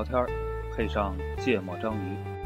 [0.00, 0.26] 聊天儿，
[0.74, 2.39] 配上芥末章鱼。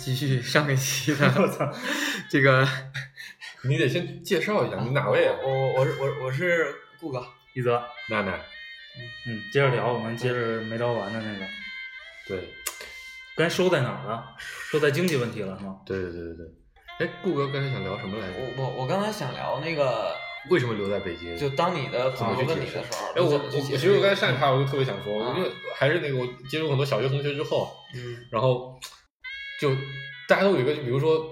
[0.00, 1.70] 继续上一期的我操
[2.30, 2.66] 这个，
[3.68, 5.36] 你得先介绍一下，你哪位啊？
[5.44, 7.22] 我我是我我是顾哥，
[7.54, 8.32] 一泽，娜娜。
[9.28, 11.46] 嗯，接着聊，我们接着没聊完的那个，
[12.26, 12.48] 对，
[13.36, 14.24] 刚才收在哪儿了？
[14.70, 15.76] 收在经济问题了是吗？
[15.84, 16.46] 对对对对对。
[17.06, 18.34] 哎，顾哥刚才想聊什么来着？
[18.56, 20.16] 我我我刚才想聊那个，
[20.50, 21.36] 为什么留在北京？
[21.36, 28.78] 就当你的朋友问你的时候，哎，我我其实我刚才上一趴我就特别想说，啊因为还是那个我接触很多小学同学之后，嗯然后
[29.60, 29.70] 就
[30.26, 31.30] 大家都有一个，就比如说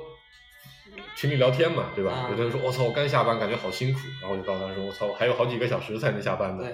[1.16, 2.12] 群里聊天嘛，对吧？
[2.12, 6.64] 啊有的人说我操，我刚下班，感觉好辛苦，然后我就告诉他说我操，我还有好几个小时才能下班呢。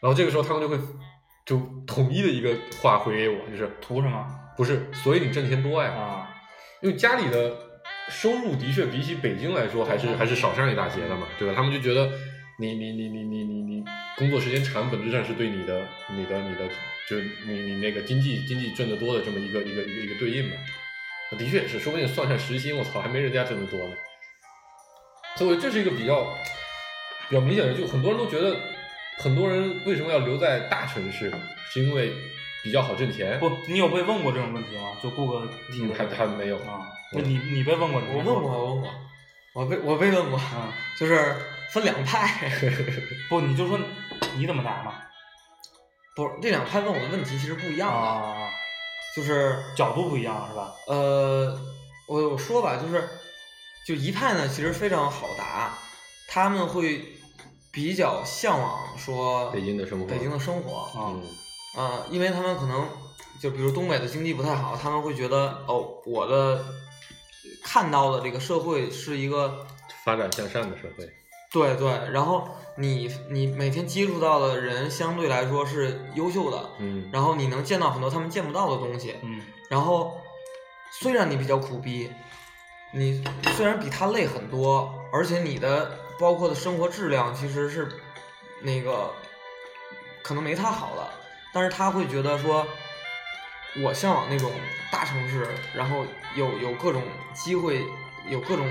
[0.00, 0.76] 然后这个时候他们就会
[1.46, 1.56] 就
[1.86, 5.90] 统一的一个话回给我，就是图什么不是，所以你挣钱多呀。
[5.92, 6.34] 啊？
[6.80, 7.56] 因为家里的
[8.08, 11.54] 收入的确比起北京来说，还是还是少上一大截的嘛，对吧？
[11.56, 12.10] 他们就觉得
[12.58, 13.84] 你你你你你你你
[14.16, 16.68] 工作时间长，本质上是对你的你的你的，
[17.08, 20.56] 就你你那个经济经济挣得多的这么一个一个一个一个对应嘛。
[21.36, 23.94] 的确是，说不定算上时薪，我操，还没人家挣得多呢。
[25.36, 26.34] 所以这是一个比较
[27.28, 28.56] 比较明显的，就很多人都觉得，
[29.18, 31.30] 很多人为什么要留在大城市，
[31.70, 32.14] 是因为
[32.64, 33.38] 比较好挣钱。
[33.38, 34.96] 不，你有被问过这种问题吗？
[35.02, 36.56] 就顾哥提嗯，的还还没有。
[36.60, 36.88] 啊？
[37.12, 38.00] 不，你你被问过？
[38.00, 38.90] 我问过，我问过，
[39.52, 40.72] 我被我被问过，啊？
[40.98, 41.36] 就是
[41.72, 42.50] 分两派，
[43.28, 43.78] 不，你就说
[44.36, 44.94] 你怎么答嘛？
[46.18, 48.50] 不是这两派问我的问题其实不一样的，啊，
[49.14, 50.74] 就是角度不一样是吧？
[50.88, 51.56] 呃，
[52.08, 53.08] 我我说吧，就是
[53.86, 55.78] 就一派呢，其实非常好答，
[56.26, 57.04] 他们会
[57.70, 61.22] 比较向往说北京的生活，北京的生活，啊嗯
[61.80, 62.88] 啊、因为他们可能
[63.40, 66.64] 就比如东北的经济不太好，他们会觉得哦，我的
[67.62, 69.64] 看到的这个社会是一个
[70.04, 71.08] 发展向上的社会，
[71.52, 79.42] 对对，然后你你每天接触到的人相对来说是优秀的，嗯然后你能见到很多他们见不到的东西，嗯。
[79.68, 80.20] 然后
[80.92, 82.10] 虽然你比较苦逼，
[82.92, 83.22] 你
[83.56, 87.88] 虽然比他累很多，而且你的包括的生活质量其实是
[88.62, 89.12] 那个
[90.22, 91.10] 可能没他好的，
[91.52, 92.66] 但是他会觉得说，
[93.82, 94.50] 我向往那种
[94.90, 96.06] 大城市，然后
[96.36, 97.02] 有有各种
[97.34, 97.84] 机会，
[98.28, 98.70] 有各种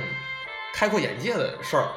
[0.73, 1.91] 开阔眼界的事儿，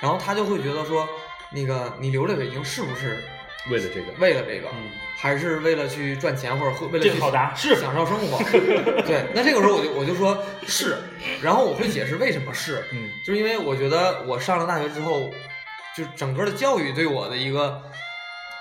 [0.00, 1.08] 然后他就会觉得说，
[1.54, 3.22] 那个你留在北京是不是
[3.70, 4.68] 为了这个，为了这个？
[4.68, 8.38] 嗯，还是为了去赚钱，或者会为了去这个好答是享受生活。
[9.06, 10.98] 对，那这个时候我就我就说是，
[11.40, 15.32] 然后我会解释为什么是，嗯就是因为我觉得我上了大学之后，
[15.96, 17.82] 就整个的教育对我的一个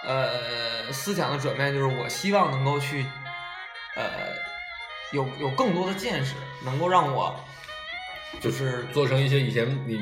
[0.05, 3.05] 呃思想的转变，就是我希望能够去
[3.95, 4.03] 呃
[5.11, 7.37] 有有更多的见识，能够让我
[8.39, 10.01] 就是做成一些以前你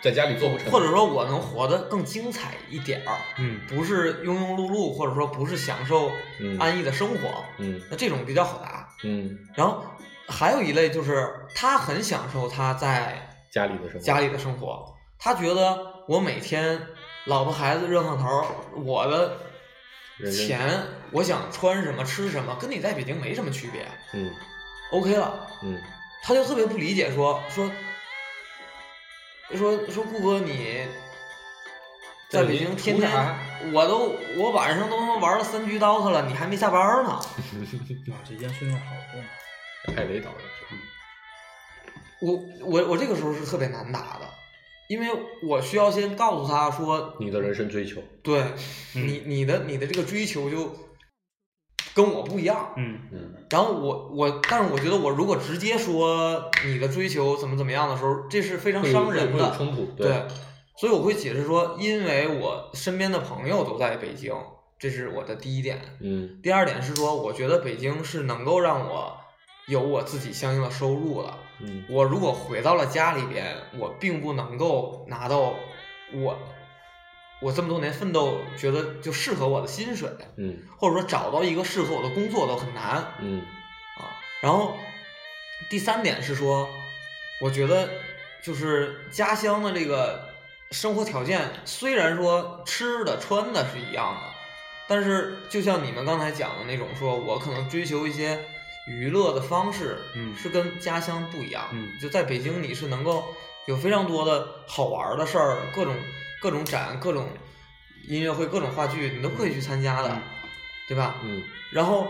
[0.00, 3.60] 在家里做不成，或者说我能活得更精彩一点儿，嗯。
[3.68, 6.56] 不是庸庸碌碌，或者说不是享受嗯。
[6.58, 7.44] 安逸的生活。
[7.58, 7.80] 嗯。
[7.90, 8.88] 那这种比较好答。
[9.02, 9.38] 嗯。
[9.54, 9.82] 然后
[10.28, 15.76] 还有一类就是他很享受他在家里的生活，家里的生活，他觉得
[16.06, 16.80] 我每天
[17.24, 19.36] 老婆孩子热炕头，我的
[20.30, 24.30] 钱我想穿什么吃什么，跟你在北京没什么区别嗯
[24.92, 25.46] ，OK 了。
[25.62, 25.80] 嗯。
[26.22, 27.72] 他就特别不理解说说说
[29.56, 30.82] 说说顾哥你。
[32.28, 33.10] 在北京天天，
[33.72, 37.12] 我都我晚上都他妈玩了三局 DOTA 了，你还没下班呢。
[38.12, 39.94] 啊，这烟熏的好重。
[39.94, 40.36] 太雷导了，
[42.20, 44.28] 我我我这个时候是特别难打的，
[44.88, 45.06] 因为
[45.42, 48.40] 我需要先告诉他说，你的人生追求，对
[48.94, 50.76] 嗯你你的你的这个追求就
[51.98, 52.72] 跟我不一样。
[52.76, 59.56] 嗯嗯然后我我，但是我觉得我如果直接说你的追求怎么怎么样的时候，这是非常伤人会有的。
[59.56, 60.22] 冲突，对，
[60.76, 64.32] 所以我会解释说，因为我身边的朋友都在北京，
[64.78, 65.80] 这是我的第一点。
[66.00, 69.16] 嗯第二点是说，我觉得北京是能够让我
[69.66, 71.36] 有我自己相应的收入了。
[71.60, 75.54] 嗯我如果回到了家里边，我并不能够拿到
[76.14, 76.38] 我
[77.40, 83.40] 我这么多年奋斗觉得就适合我的薪水，嗯或者说找到一个适合我的工作都很难嗯
[83.96, 84.16] 啊。
[84.40, 84.76] 然后
[85.70, 86.68] 第三点是说，
[87.40, 87.88] 我觉得
[88.42, 90.28] 就是家乡的这个
[90.70, 94.20] 生活条件，虽然说吃的穿的是一样的，
[94.88, 98.38] 但是就像你们刚才讲的那种，说我可能追求一些
[98.86, 101.68] 娱乐的方式嗯是跟家乡不一样。
[101.72, 103.34] 嗯就在北京，你是能够
[103.66, 105.94] 有非常多的好玩儿的事儿，各种
[106.40, 107.28] 各种展、各种
[108.06, 110.22] 音乐会、各种话剧，你都可以去参加的，嗯
[110.88, 111.16] 对吧？
[111.22, 112.06] 嗯然后，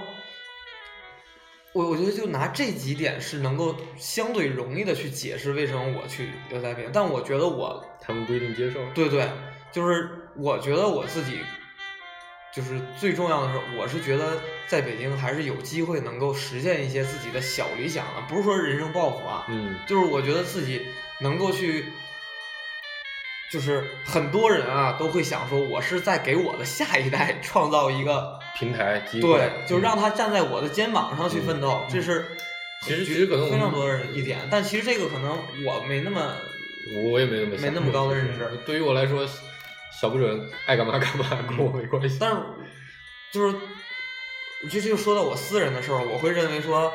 [1.72, 8.78] 我我觉得就拿这几点是能够相对容易的去解释为什么我去留在北京，但我觉得我他们不一定接受。
[8.94, 9.28] 对对，
[9.72, 11.40] 就是我觉得我自己，
[12.54, 20.86] 就是最重要的是，我是觉得在北京还是有机会能够实现一些自己的小理想的，不是说人生抱负啊，嗯就是我觉得自己
[21.20, 21.84] 能够去，
[23.50, 32.26] 就是很多人啊都会想说，我是在给我的下一代 创造一个，平台机会，对，就让嗯他站在我的肩膀上去奋斗，这是
[32.82, 36.32] 其实其实可能非常多人一点，但其实这个可能我没那么。
[37.12, 39.28] 我也没那么没那么高的认知对于我来说，
[40.00, 42.16] 小不准爱干嘛干嘛，跟我没关系。
[42.18, 42.36] 但是
[43.30, 43.56] 就是，
[44.70, 46.90] 这就说到我私人的时候，我会认为说，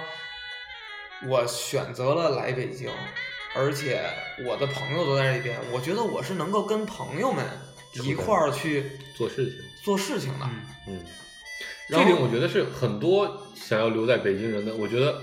[1.28, 2.90] 我选择了来北京，
[3.56, 4.02] 而且
[4.46, 7.46] 我的朋友都在这边，我觉得我是能够跟朋友们
[8.04, 8.84] 一块儿去
[9.16, 10.46] 做事情，做事情的。
[10.46, 10.62] 嗯。
[10.88, 11.00] 嗯，
[11.88, 15.22] 然后这点我觉得是很多想要留在北京人的，我觉得，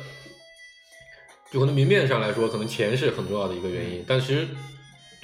[1.50, 4.47] 就可能明面上来说，可能钱是很重要的一个原因，但其实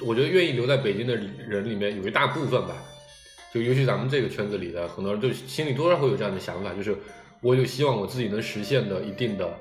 [0.01, 2.75] 我觉得愿意留在北京的人里面有一大部分吧，
[3.53, 6.95] 就尤其咱们这个圈子里的，很多人就心里多少会有这样的想法，就是
[7.41, 9.51] 我有希望我自己能实现的一定的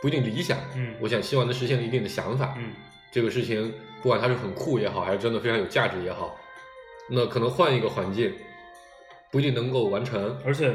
[0.00, 0.94] 不一定理想，嗯。
[1.00, 2.72] 我想希望能实现一定的想法，嗯
[3.12, 3.72] 这个事情
[4.02, 6.36] 不管它是很酷也好，还是真的非常有价值也好，
[7.08, 8.34] 那可能换一个环境
[9.30, 10.74] 不一定能够完成，而且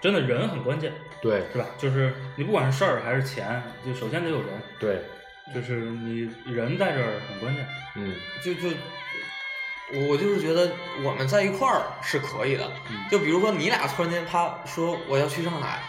[0.00, 1.66] 真的人很关键，对是吧？
[1.78, 4.48] 就是你不管是事儿还是钱，就首先得有人，
[4.80, 5.02] 对，
[5.54, 7.66] 就是你人在这儿很关键。
[7.96, 8.68] 嗯就就
[9.92, 10.72] 我我就是觉得
[11.04, 12.70] 我们在一块儿是可以的。
[12.90, 15.82] 嗯就比如说你俩突然间他说我要去上海，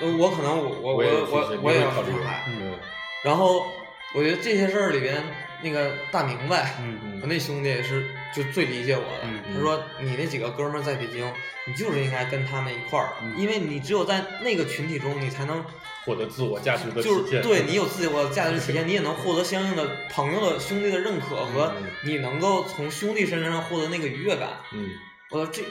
[0.00, 2.78] 呃我可能我我我我我也要去上海，嗯
[3.24, 3.66] 然后
[4.14, 5.22] 我觉得这些事儿里边
[5.62, 9.20] 那个大明白，嗯我那兄弟是就最理解我的。
[9.24, 11.30] 嗯他说：“你那几个哥们儿在北京，
[11.66, 15.64] 你就是应该跟他们一块儿，嗯因为你只有在那个群体中，你才能
[16.04, 24.48] 获得自我价值的体就是现，对你有自我价值体现，你也能获得相应的朋友的兄弟的认可和嗯你能够从兄弟身上获得那个愉悦感。
[24.72, 24.88] 嗯
[25.30, 25.62] 我这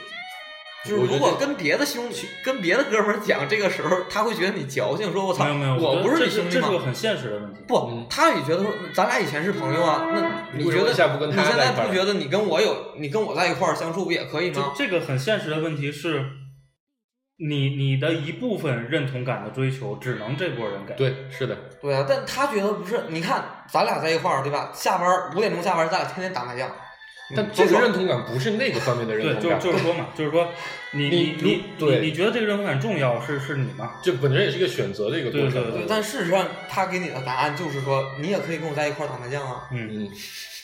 [0.82, 6.78] 就是如果跟别的兄弟、跟别的哥们儿讲，这个时候他会觉得你矫情，说我操，没有没有，我不是你兄弟吗这是个？
[6.78, 7.60] 很现实的问题。
[7.68, 14.72] 不嗯，他也觉得说，咱俩以前是朋友啊，那你觉得你现在不觉得你跟我有，你跟我在一块儿相处不也可以吗？
[14.74, 16.24] 就这个很现实的问题是，
[17.36, 20.94] 你你的一部分认同感的追求，只能这波人给。
[20.94, 24.70] 对，是的，对啊，但他觉得不是，你看咱俩在一块儿，对吧？
[24.72, 26.70] 下班儿五点钟下班儿，咱俩天天打麻将。
[27.34, 30.48] 但这个认同感不是那个方面的认对，就同感，就是说嘛，就是说
[30.92, 32.00] 你你你你对。
[32.00, 34.00] 你你觉得这个认同感重要，是是你吗？
[34.02, 39.68] 这本身也是一个选择的一个过程，对对对，但事实上他给你的答案就是说，你也可以跟我在一块儿打麻将啊。
[39.72, 40.10] 嗯，嗯。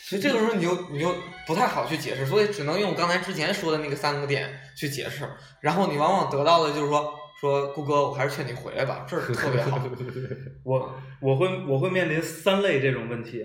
[0.09, 1.13] 所以这个时候你就你就
[1.49, 5.29] 不太好去解释，所以只能用刚才之前说的那个三个点去解释，
[5.61, 9.81] 然后你往往得到的就是说说顾哥，我还是劝你回来吧，这儿特别好。
[10.63, 13.45] 我我会我会面临三类这种问题，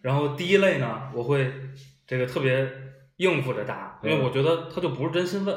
[0.00, 1.52] 然后第一类呢，我会
[2.10, 2.68] 这个特别
[3.18, 5.56] 应付着答，因为嗯我觉得他就不是真心问，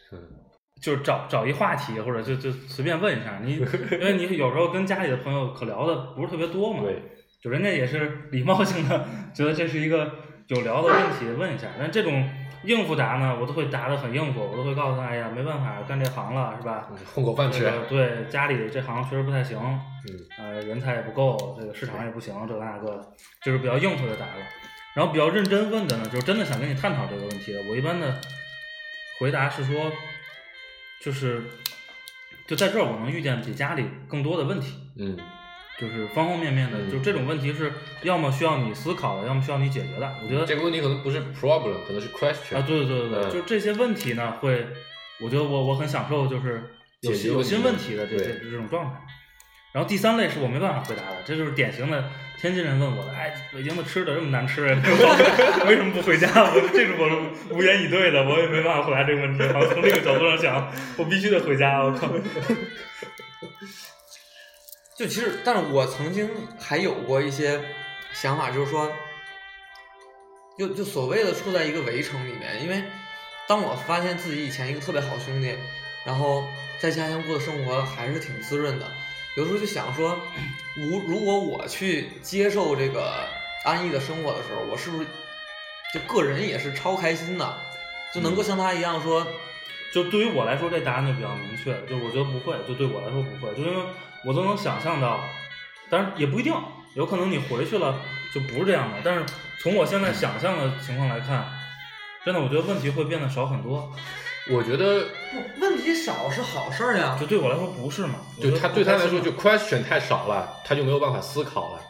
[0.80, 7.02] 就是找找一话题或者就就随便问一下你，因为你有时候跟家里的朋友可聊的不是特别多嘛，对，
[7.42, 10.10] 就人家也是礼貌性的觉得这是一个
[10.46, 12.26] 有聊的问题问一下，但这种
[12.64, 16.88] 应付答呢，我都会答的很应付，我都会告诉他，哎呀，没办法，干这行了是吧？
[17.14, 19.58] 混口饭吃，这个对家里这行确实不太行，
[20.08, 23.12] 嗯呃，人才也不够，这个市场也不行，这个那个，
[23.44, 24.32] 就是比较应付的答了。
[24.96, 27.60] 然后比较认真问的呢，就是真的想跟你探讨这个问题的。
[27.68, 28.18] 我一般的
[29.18, 29.92] 回答是说，
[31.02, 31.42] 就是
[32.46, 35.14] 就在这儿我能遇见比家里更多的问题，嗯
[35.78, 37.70] 就是方方面面的，嗯就这种问题是
[38.04, 40.10] 要么需要你思考的，要么需要你解决的。
[40.22, 44.66] 我觉得这个问题可能不是 problem，可能是 question 啊，对对对对对，嗯就这些问题呢，会，
[45.20, 46.70] 我觉得我我很享受，就是
[47.02, 48.98] 有有新问题的这这这种状态。
[49.76, 52.02] 然后第三类是我没办法回答的，这就是典型的
[52.40, 54.64] 天津人问我的，哎，北京的吃的这么难吃，
[55.68, 56.26] 为什么不回家？
[56.32, 59.46] 我这是我无言以对的，我也没办法回答这个问题。
[59.48, 61.82] 好像从这个角度上讲，我必须得回家。
[61.82, 62.08] 我靠，
[64.96, 67.60] 就其实，但是我曾经还有过一些
[68.14, 68.90] 想法，就是说，
[70.58, 72.82] 就就所谓的处在一个围城里面，因为
[73.46, 75.54] 当我发现自己以前一个特别好兄弟，
[76.06, 76.42] 然后
[76.78, 78.90] 在家乡过的生活还是挺滋润的，
[79.36, 80.18] 有时候就想说，
[80.74, 83.28] 如如果我去接受这个
[83.64, 85.06] 安逸的生活的时候，我是不是
[85.92, 87.58] 就个人也是超开心的，
[88.14, 89.26] 就能够像他一样说，
[89.92, 93.82] 就对于我来说，这答案就比较明确，就我觉得不会，就对我来说不会，就因为
[94.24, 95.20] 我都能想象到，
[95.90, 96.54] 当然也不一定，
[96.94, 98.00] 有可能你回去了
[98.32, 98.96] 就不是这样的。
[99.04, 99.26] 但是
[99.62, 101.46] 从我现在想象的情况来看，
[102.24, 103.92] 真的我觉得问题会变得少很多。
[104.50, 107.16] 我觉得不，问题少是好事儿呀。
[107.20, 108.14] 就对我来说不是嘛？
[108.40, 111.80] 就他对他来说就 question 太少了，他就没有办法思考了。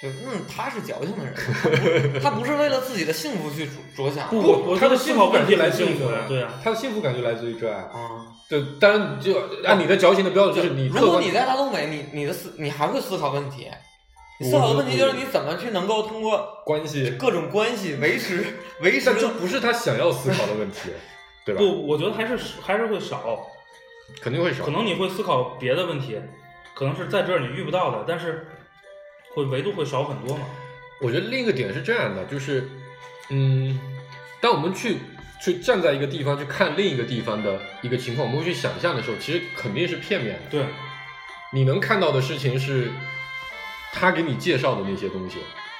[0.00, 4.28] 对，嗯，他是矫情的人，他不是为了自己的幸福去着着想。
[4.28, 6.52] 不，他的觉得思考问题来幸福自于对啊。
[6.62, 7.78] 他的幸福感就来自于这爱。
[7.78, 13.68] 啊，对，当然就按你的矫情的标准，就是你如果你在大东北，你你的思你还会思考问题。
[14.40, 18.46] 你思考的问题就是你怎么去能够通过关系，各种关系维持
[18.82, 20.90] 维持但这不是他想要思考的问题，
[21.48, 21.60] 对吧？
[21.60, 23.46] 不，我觉得还是还是会少，
[24.20, 24.70] 肯定会少可。
[24.70, 26.20] 能你会思考别的问题，
[26.74, 28.46] 可能是在这儿你遇不到的，但是
[29.34, 30.44] 会维度会少很多嘛。
[31.00, 32.68] 我觉得另一个点是这样的，就是，
[33.30, 33.80] 嗯，
[34.42, 34.98] 当我们去
[35.40, 40.50] 去站在一个地方去看另一个地方的一个情况，我们会去想象的时候，其实肯定是片面的。
[40.50, 40.66] 对，
[41.52, 42.90] 你能看到的事情是
[43.94, 45.38] 他给你介绍的那些东西，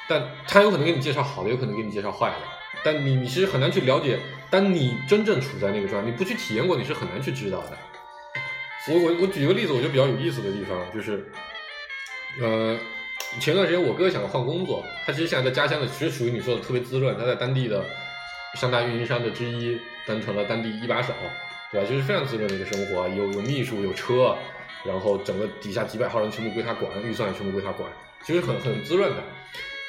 [0.08, 2.36] 但他有可能给你介绍好的，有可能给你介绍坏的。
[2.84, 4.20] 但你你其实很难去了解，
[4.50, 7.76] 但你真正处在那个状态，你不去体验过，你是很难去知道的。
[8.88, 11.30] 我我我举个例子，我觉得比较有意思的地方就是，
[12.40, 12.78] 呃，
[13.38, 17.84] 前段时间我哥想要换工作，他其实现在在家乡的，其实属于你说的特别滋润，他在当地的
[18.54, 21.12] 三大运营商的之一当成了当地一把手，
[21.70, 21.86] 对吧？
[21.86, 24.34] 就是非常滋润的一个生活，有有秘书，有车，
[24.86, 27.90] 然后整个底下几百号人全部归他管，预算也全部归他管，
[28.24, 29.22] 其实很很滋润的。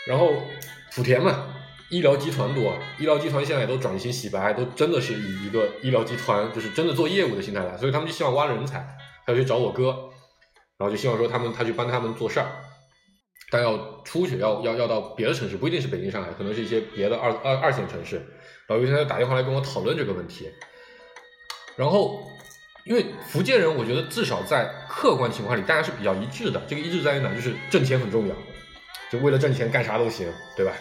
[0.05, 0.43] 然后
[0.91, 1.47] 莆田嘛，
[1.89, 8.85] 医疗集团多，医疗集团现在都转型洗白，都真的是以一个医疗集团就是真的做业务的心态来，所以他们就希望挖人才，
[9.25, 10.09] 他就去找我哥，
[10.77, 12.45] 然后就希望说他们他去帮他们做事儿。
[13.51, 18.17] 但要出去，要要要到别的城市，不一定是北京、上海，可能是一些别的二二二线城市。
[18.67, 20.47] 然后有一天他打电话来跟我讨论这个问题，
[21.75, 22.21] 然后
[22.83, 26.61] 因为福建人，我觉得至少在客观情况里，大家是比较一致的。
[26.67, 27.33] 这个一致在于哪？
[27.33, 28.35] 就是挣钱很重要，
[29.11, 30.71] 就为了挣钱干啥都行，对吧？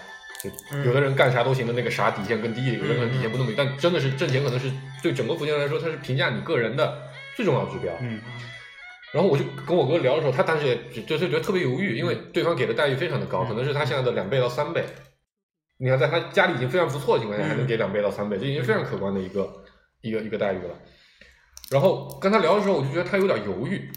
[0.84, 4.70] 有的人干啥都行的那个啥底线更低，有的人底线不那么低，但真的是挣钱可能是
[5.02, 7.02] 对整个福建人来说，它是评价你个人的
[7.36, 7.92] 最重要的指标。
[8.00, 8.20] 嗯，
[9.12, 14.84] 然后我就跟我哥聊的时候，他当时也就是觉得特别犹豫，因为对方给的待遇非常的高，可能是他现在的两倍到三倍。
[15.78, 19.64] 你看，在他家里已经非常不错的情况下，还能给两倍到三倍，这已经非常可观的一个
[20.00, 20.74] 一个一个待遇了。
[21.70, 23.90] 然后跟他聊的时候，我就觉得他有点犹豫。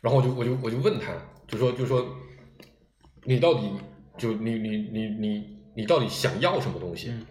[0.00, 1.12] 然后我就我就我就问他，
[1.48, 2.06] 就说就说
[3.24, 3.72] 你到底
[4.18, 7.08] 就你你你你你到底想要什么东西？
[7.10, 7.26] 嗯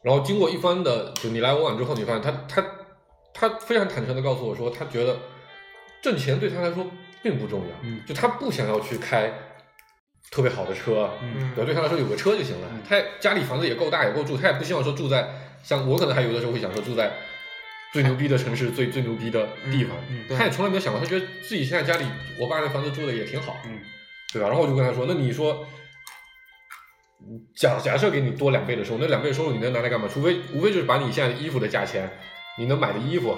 [0.00, 2.64] 然后经过一番的就你来我往之后，你发现他他
[3.34, 5.18] 他非常坦诚的告诉我说，他觉得
[6.00, 6.86] 挣钱对他来说
[7.20, 9.30] 并不重要，嗯就他不想要去开
[10.30, 12.68] 特别好的车，嗯对，对他来说有个车就行了。
[12.72, 15.28] 嗯他家里房子也够大也够住，他也不希望说住在
[15.64, 17.12] 像我可能还有的时候会想说住在
[17.92, 22.06] 最牛逼的城市、最最牛逼的地方，嗯对他也从来没有想过，他觉得自己现在家里
[22.40, 23.80] 我爸那房子住的也挺好，嗯
[24.32, 24.46] 对吧？
[24.48, 25.66] 然后我就跟他说，那你说。
[27.54, 30.08] 假假设给你多两倍的收入，那两倍收入你能拿来干嘛？
[30.12, 32.10] 除非无非就是把你现在衣服的价钱，
[32.58, 33.36] 你能买的衣服，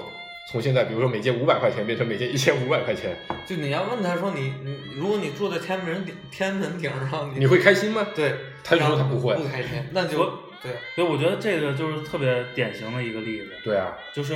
[0.51, 8.05] 从现在比如说每件五百块钱变成每件一千五百块钱，就你要问他说你你，如果你住在天安门顶天安门顶上，你会开心吗？
[8.15, 10.17] 对，他就说他不会不开心，那就
[10.61, 14.35] 对，所以我觉得这个就是特别典型的一个例子，对啊，就是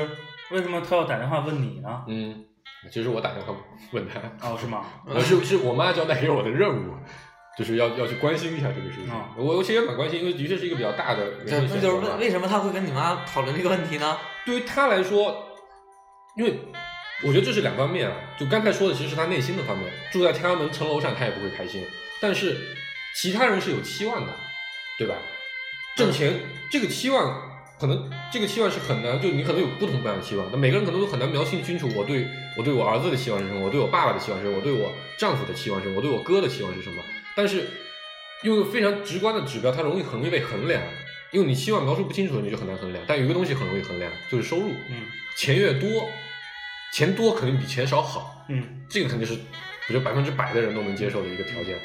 [0.51, 2.03] 为什么他要打电话问你呢？
[2.07, 2.43] 嗯，
[2.91, 3.55] 其实我打电话
[3.91, 4.85] 问他，哦，是吗？
[5.07, 6.93] 我是是我妈交代给我的任务，
[7.57, 9.09] 就是要要去关心一下这个事情。
[9.11, 14.17] 啊我我其实也蛮关心，因为的确是一个比较大的人这生选那就是择嘛为为什么他会跟你妈讨论这个问题呢？
[14.45, 15.45] 对于他来说，
[16.37, 16.59] 因为
[17.23, 18.15] 我觉得这是两方面啊。
[18.37, 19.89] 就刚才说的，其实是他内心的方面。
[20.11, 21.83] 住在天安门城楼上，他也不会开心。
[22.21, 22.57] 但是
[23.15, 24.33] 其他人是有期望的，
[24.97, 25.15] 对吧？
[25.95, 26.33] 挣钱、
[26.69, 27.41] 这个期望，
[27.79, 30.45] 可能这个期望是很难，就你可能有不同不一样的期望。
[30.51, 37.01] 那每个人可能都很难描述清楚，我对我对我儿子的期望是什么，我对我爸爸的期望是什么，我对我丈夫的期望是什么，我对我哥的期望是什么。
[37.35, 37.67] 但是
[38.43, 40.81] 用一个非常直观的指标，它容易很容易被衡量。
[41.31, 43.03] 因为你期望描述不清楚，你就很难衡量。
[43.07, 44.69] 但有一个东西很容易衡量，就是收入。
[44.89, 45.05] 嗯
[45.37, 46.09] 钱越多，
[46.93, 51.77] 钱多肯定比钱少好，嗯这个肯定是我觉得百分之百的人都能接受的一个条件。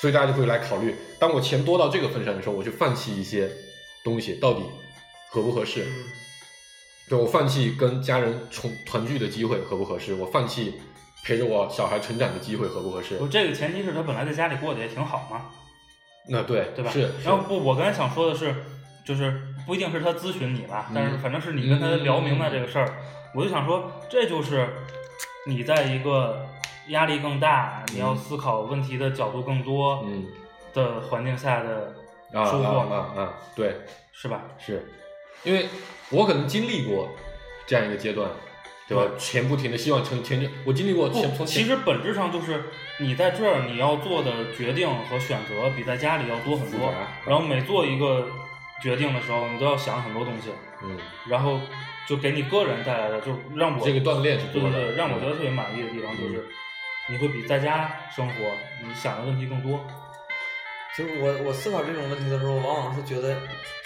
[0.00, 3.50] 所以大家就会来考虑，当我钱多到这个份上的时候，我去放弃一些
[4.02, 4.62] 东西，到底
[5.30, 5.82] 合不合适？
[5.84, 6.04] 嗯
[7.08, 10.12] 对我放弃跟家人重团聚的机会合不合适？
[10.14, 10.74] 我放弃
[11.26, 13.26] 陪着我小孩成长的机会合不合适不？
[13.26, 15.46] 这个前提是他本来在家里过得也挺好嘛，
[16.28, 16.90] 那对对吧？
[16.92, 18.54] 是，然后不，我刚才想说的是，
[19.04, 22.94] 就是不一定是他咨询你吧，但是嗯反正是你跟他聊明白这个事儿，
[23.34, 24.68] 我就想说，这就是
[25.48, 26.46] 你在一个
[26.90, 30.26] 压力更大，你要思考问题的角度更多嗯
[30.72, 31.92] 的环境下的
[32.32, 33.74] 啊收获啊啊啊，对，
[34.12, 34.42] 是吧？
[34.64, 34.86] 是
[35.42, 35.66] 因为
[36.10, 37.08] 我可能经历过
[37.66, 38.30] 这样一个阶段，
[38.88, 39.04] 对吧？
[39.18, 42.64] 钱不停的希望成钱就，我经历过前不，从前其实本质上就是
[42.98, 46.94] 你在这儿你要做的决定和选择比在家里要多很多。
[47.26, 48.28] 然后每做一个
[48.80, 50.50] 决定的时候，你都要想很多东西，
[50.84, 50.96] 嗯，
[51.28, 51.60] 然后
[52.06, 56.46] 就给你个人带来的，就让我这个锻炼是多的，对对对，让我觉得特别满意的地方就是，
[57.08, 58.34] 你会比在家生活
[58.86, 59.84] 你想的问题更多。
[60.96, 63.36] 就是我我思考这种问题的时候，往往是觉得，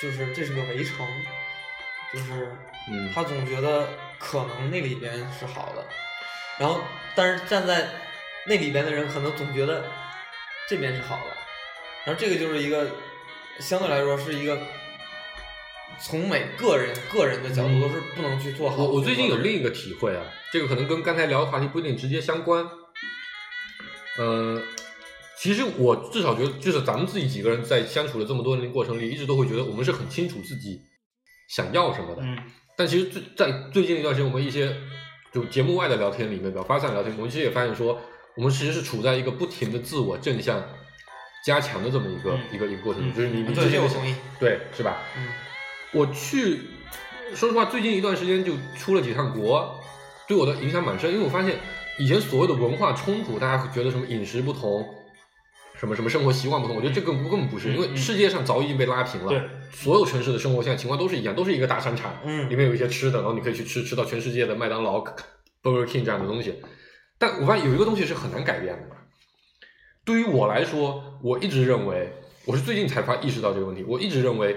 [0.01, 1.05] 就是这是个围城，
[2.13, 2.53] 就是
[2.89, 3.11] 嗯。
[3.13, 3.89] 他总觉得
[4.21, 5.85] 可能那里边是好的，
[6.59, 6.83] 然后
[7.17, 7.89] 但是站在
[8.47, 9.91] 那里边的人可能总觉得
[10.69, 11.37] 这边是好的，
[12.05, 12.89] 然后这个就是一个
[13.59, 14.61] 相对来说是一个
[15.99, 18.77] 从每个人个人的角度都是不能去做好。
[18.77, 20.23] 我我最近有另一一个体会啊，
[20.53, 22.69] 这个可能跟刚才聊的话题不一定直接相关。
[24.19, 24.63] 呃，
[25.39, 30.81] 其实我至少觉得，就是咱们自己几个人在相处了这么多年的过程里，一直都会觉得我们是很清楚自己
[31.49, 32.23] 想要什么的。
[32.23, 32.39] 嗯
[32.81, 34.75] 但其实最在最近一段时间，我们一些
[35.31, 38.01] 就节目外的聊天里面，比较发散聊天，我们其实也发现说，
[38.35, 40.65] 我们其实是处在一个不停的自我正向
[41.45, 44.97] 加强的这么一个、嗯一个一个过程就是你你对之前的这我同意对是吧？
[45.19, 45.29] 嗯
[45.93, 46.61] 我去，
[47.35, 49.79] 说实话，最近一段时间就出了几趟国，
[50.27, 51.13] 对我的影响蛮深。
[51.13, 51.59] 因为我发现
[51.99, 54.89] 以前所谓的文化冲突，大家会觉得什么饮食不同，
[55.81, 59.29] 什么什么生活习惯不同，我觉得这根本根本不是，因为世界上早已经被拉平了。
[59.31, 65.03] 对，所有城市的生活现在情况都是一样，都是一个大商场，嗯里面有一些吃的，然后你可以去吃吃到全世界的麦当劳、
[65.63, 66.57] Burger King 这样的东西。
[67.19, 68.97] 但我发现有一个东西是很难改变的。
[70.05, 72.13] 对于我来说，我一直认为，
[72.45, 73.83] 我是最近才发意识到这个问题。
[73.83, 74.55] 我一直认为，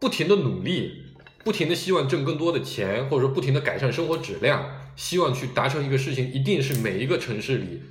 [0.00, 1.14] 不停的努力，
[1.44, 4.64] 不停的希望挣更多的钱，或者说不停的改善生活质量，
[4.96, 7.82] 希望去达成一个事情，一定是每一个城市里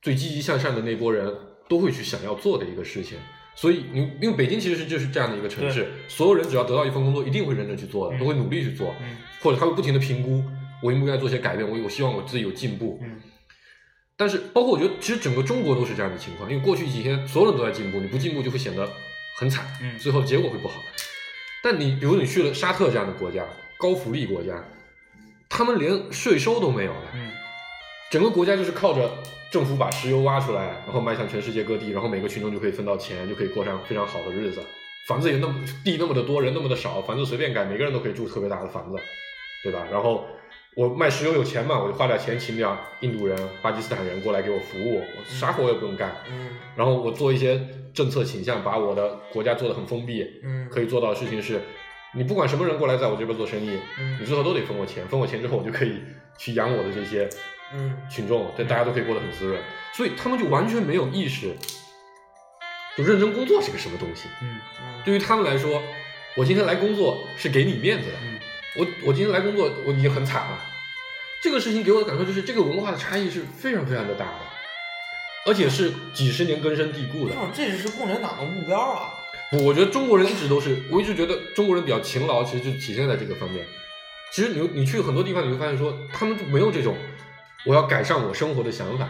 [0.00, 1.34] 最积极向上的那波人
[1.68, 3.18] 都会去想要做的一个事情。
[3.56, 8.18] 所以，你因为北京其实是就是这样的一个城市，所有人只要得到一份工作，一定会认真去做的，嗯。
[8.18, 9.16] 都会努力去做，嗯。
[9.40, 10.42] 或者他会不停的评估
[10.82, 12.98] 我应不应该做些改变，我我希望我自己有进步。
[13.02, 13.20] 嗯。
[14.16, 18.88] 但是，包括我觉得，其实整个中国都是这样的情况，因为过去几天所有人都在进步，你不进步就会显得
[19.38, 19.96] 很惨，嗯。
[19.98, 20.80] 最后结果会不好。
[21.62, 23.44] 但你比如你去了沙特这样的国家，
[23.78, 24.64] 高福利国家，
[25.48, 27.30] 他们连税收都没有了，嗯
[28.14, 29.10] 整个国家就是靠着
[29.50, 34.60] 政府把石油挖出来，然后卖向全世界各地，然后每个群众就可以分到钱，就可以过上非常好的日子。
[35.08, 38.96] 房子也那么地那么的多，人那么的少，房子随便盖，每个人都可以住特别大的房子，
[39.64, 39.84] 对吧？
[39.90, 40.24] 然后
[40.76, 46.14] 我卖石油有钱嘛，我就花点钱请点印度人、巴基斯坦人过来给我服务，我啥活也不用干。
[46.30, 47.60] 嗯然后我做一些
[47.92, 51.60] 政策倾向，把我的国家做得很封闭，嗯可以做到的事情是，
[52.14, 55.98] 你不管什么人过来在我这边做生意，嗯你最后都得分我钱，分我钱之后，我就可以
[56.38, 57.28] 去养我的这些
[57.74, 59.60] 嗯群众，对大家都可以过得很滋润，
[59.92, 61.54] 所以他们就完全没有意识，
[62.96, 64.28] 就认真工作是个什么东西。
[64.42, 65.82] 嗯嗯对于他们来说，
[66.36, 68.38] 我今天来工作是给你面子的，嗯
[68.76, 70.58] 我我今天来工作我已经很惨了，
[71.42, 74.40] 这个事情给我的感受就是这个文化的差异是非常非常的大的，
[75.46, 77.40] 而且是几十年根深蒂固的这。
[77.40, 79.14] 种这是共产党的目标啊！
[79.52, 83.64] 我我觉得中国人一直都是，我一直觉得中国人比较勤劳，其实就体现在这个方面。
[84.32, 86.96] 其实你你去很多地方，你会发现说，他们就没有这种
[87.66, 89.08] 我要改善我生活的想法。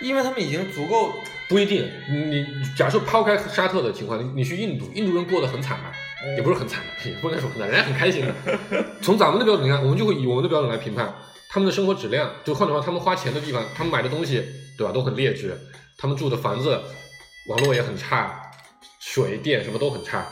[0.00, 1.14] 因为他们已经足够，
[1.48, 5.92] 不一定，你你假设抛开沙特的情况，你你去印度，印度人过得很惨吧？
[6.36, 8.34] 也不是很惨的，也不能说很惨，人家很开心的。
[9.00, 11.14] 从咱们的标准来看，我们就会以我们的标准来评判
[11.48, 12.28] 他们的生活质量。
[12.44, 14.44] 就换句话，他们花钱的地方，他们买的东西，
[14.76, 15.56] 对吧，都很劣质。
[15.96, 16.80] 他们住的房子，
[17.48, 18.50] 网络也很差，
[19.00, 20.26] 水电什么都很差。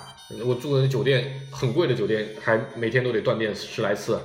[0.45, 4.21] 我住的酒店很贵的酒店，还每天都得断电十来次。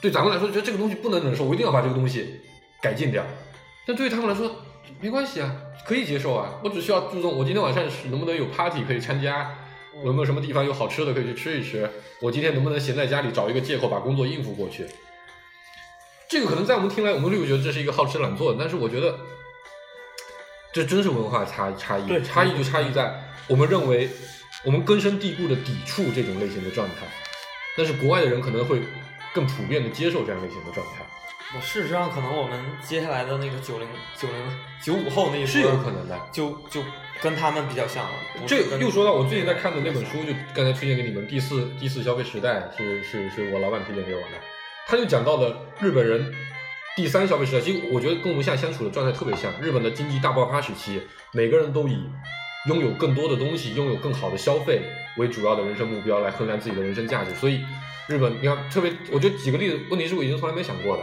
[0.00, 2.40] 对咱们来说，觉得这个东西不能忍受，我一定要把这个东西
[2.82, 3.24] 改进掉。
[3.86, 4.50] 但对于他们来说，
[5.00, 5.54] 没关系啊，
[5.86, 6.60] 可以接受啊。
[6.62, 9.54] 我只需要注重我今天晚上是能不能有 party 可以参加，
[10.02, 11.88] 我有没有什么地方有好吃的可以去吃一吃。
[12.20, 14.86] 我今天能不能闲在家里找一个借口把工作应付过去？
[16.28, 19.18] 这个可能在我们听来，我们就会觉得这是一个好吃懒做的，但是我觉得
[20.72, 22.06] 这真是文化差差异。
[22.08, 24.10] 对差异就差异在我们认为
[24.64, 27.06] 我们根深蒂固的抵触这种类型的状态，
[27.76, 28.80] 但是国外的人可能会
[29.36, 31.04] 更普遍的接受这样类型的状态，
[31.54, 34.36] 我事实上可能我们接下来的那个九零九零
[34.82, 36.18] 九五后那一波是有可能的。
[36.32, 36.82] 就就
[37.20, 38.12] 跟他们比较像了。
[38.46, 44.38] 这又说到我最近在看的那本书，就刚才推荐给你们，《第四第四消费时代》是是是我老板推荐给我的，
[44.86, 46.32] 他就讲到了日本人
[46.96, 49.52] 第三消费时代，其实我觉得跟我们现在相处的状态特别像。
[49.60, 52.08] 日本的经济大爆发时期，每个人都以
[52.66, 54.82] 拥有更多的东西、拥有更好的消费
[55.16, 57.60] 为主要的人生目标来衡量自己的人生价值，所以
[58.08, 61.02] 日本你看特别，我觉得几个例子，问题是我以前从来没想过的。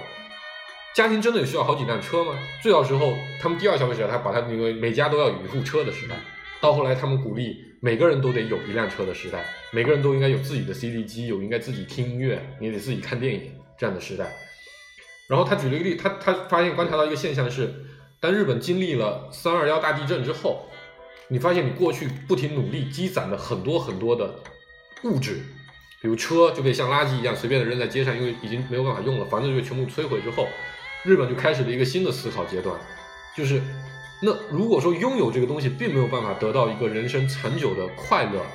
[0.94, 2.38] 家庭真的有需要好几辆车吗？
[2.62, 6.16] 最早时候，他们第二消费时代，他把它那个每家都要有一部车的时代。
[6.62, 14.32] 到后来，他们鼓励每个人都得有一辆车的时代，每个人都应该有自己的 CD 机，有应该自己听音乐，你得自己看电影，这这样的时代。
[15.28, 17.70] 然后他举了一个例，他他发现观察到一个现象是，
[18.22, 20.70] 当日本经历了三二幺大地震之后，
[21.30, 24.40] 你发现你过去不停努力积攒了很多很多的
[25.04, 25.42] 物质，
[26.02, 30.48] 比如车就被像垃圾一样随便的扔在街上，因为已经没有办法用了，房子就被全部摧毁之后，
[31.04, 32.80] 日本就开始了一个新的思考阶段，
[33.36, 33.62] 就是
[34.22, 38.46] 那如果说拥有这个东西并没有办法得到一个人生长久的快乐，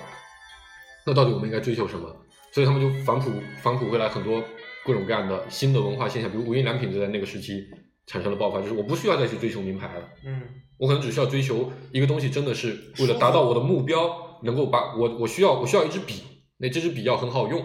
[1.07, 2.15] 那到底我们应该追求什么？
[2.53, 3.31] 所以他们就反哺
[3.63, 4.43] 反哺回来很多
[4.85, 7.67] 各种各样的新的文化现象，比如无印良品就在那个时期
[8.07, 10.09] 产生了爆发，就是我不需要再去追求名牌了。
[10.25, 10.43] 嗯
[10.79, 16.23] 我可能只需要追求一个东西，真的是为了达到我的目标，能够把我我需要我需要一支笔，
[16.59, 17.63] 那这支笔要很好用，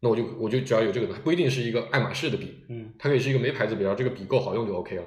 [0.00, 5.02] 那我就我就只要有这个，不一定是一个爱马仕的笔，嗯它可以是一个没牌子笔，然后这个笔够好用就 OK 了。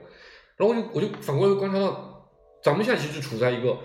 [0.58, 2.30] 然后我就我就反过来观察到，
[2.64, 3.78] 咱们现在其实处在一个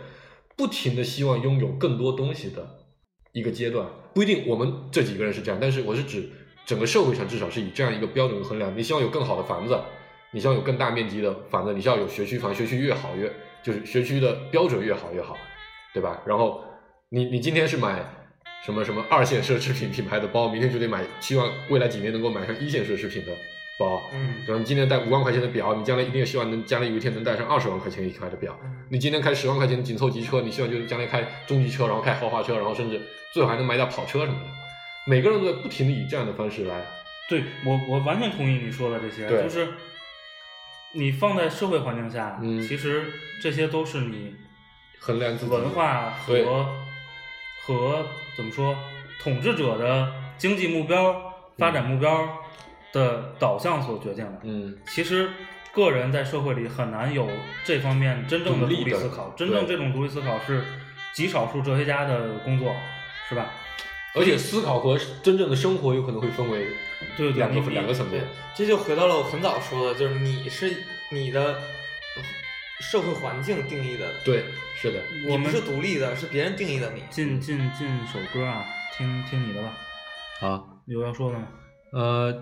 [0.56, 2.66] 不停的希望拥有更多东西的
[3.32, 6.30] 一个阶段，不一定我们这几个人是这样，但是我是指
[6.66, 9.78] 整个社会上至少是以这样一个标准衡量，你希望有更好的房子，
[10.32, 15.36] 你希望有更大面积的房子，你希望有学区房，学区越好越就是学区的标准越好越好，
[15.92, 16.20] 对吧？
[16.26, 16.64] 然后
[17.10, 18.04] 你你今天是买
[18.64, 23.32] 什么什么二线奢侈品品牌的包，明天就得买，希望未来几年能够买上一线奢侈品的
[23.78, 24.02] 包。
[24.12, 28.58] 嗯然后你今天戴五万块钱的表，你将来一定希望能将来有一天能戴上二十万块钱一块的表。
[28.62, 33.00] 嗯你今天开十万块钱的紧凑级车，你希望就是将来开中级车，然后开豪华车，然后甚至
[33.32, 34.46] 最好还能买点跑车什么的。
[35.06, 36.84] 每个人都在不停的以这样的方式来，
[37.28, 39.68] 对我我完全同意你说的这些，对就是
[40.98, 42.60] 你放在社会环境下，嗯。
[42.60, 43.04] 其实
[43.40, 44.34] 这些都是你
[44.98, 46.44] 衡量文化对。
[46.44, 46.66] 和
[47.64, 48.06] 和
[48.36, 48.76] 怎么说
[49.22, 52.28] 统治者的经济目标、发展目标
[52.92, 54.40] 的导向所决定的。
[54.42, 54.76] 嗯。
[54.86, 55.30] 其实
[55.72, 57.28] 个人在社会里很难有
[57.64, 60.64] 这方面真正的独独立思考，真正这种独立思考是
[61.12, 62.74] 极少数哲学家的工作，
[63.28, 63.46] 是吧？
[64.18, 66.66] 而且思考和真正的生活有可能会分为
[67.34, 71.58] 两个两个层面。，这就回到了我很早说的，就是你是你的
[72.80, 74.44] 社会环境定义的，对，
[74.76, 77.02] 是的，我们你不是独立的，是别人定义的你。
[77.10, 78.64] 进进进首歌啊，
[78.96, 79.72] 听听你的吧，
[80.40, 81.46] 好，有要说的吗？
[81.92, 82.32] 呃，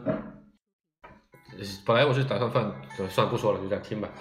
[1.84, 2.64] 本来我是打算放，
[2.98, 4.08] 呃算了不说了，就这样听吧。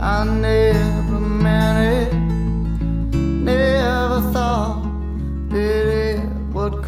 [0.00, 1.20] I never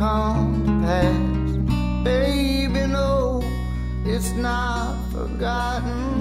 [0.04, 2.04] come.
[2.04, 3.40] Baby, no,
[4.04, 6.13] it's not forgotten.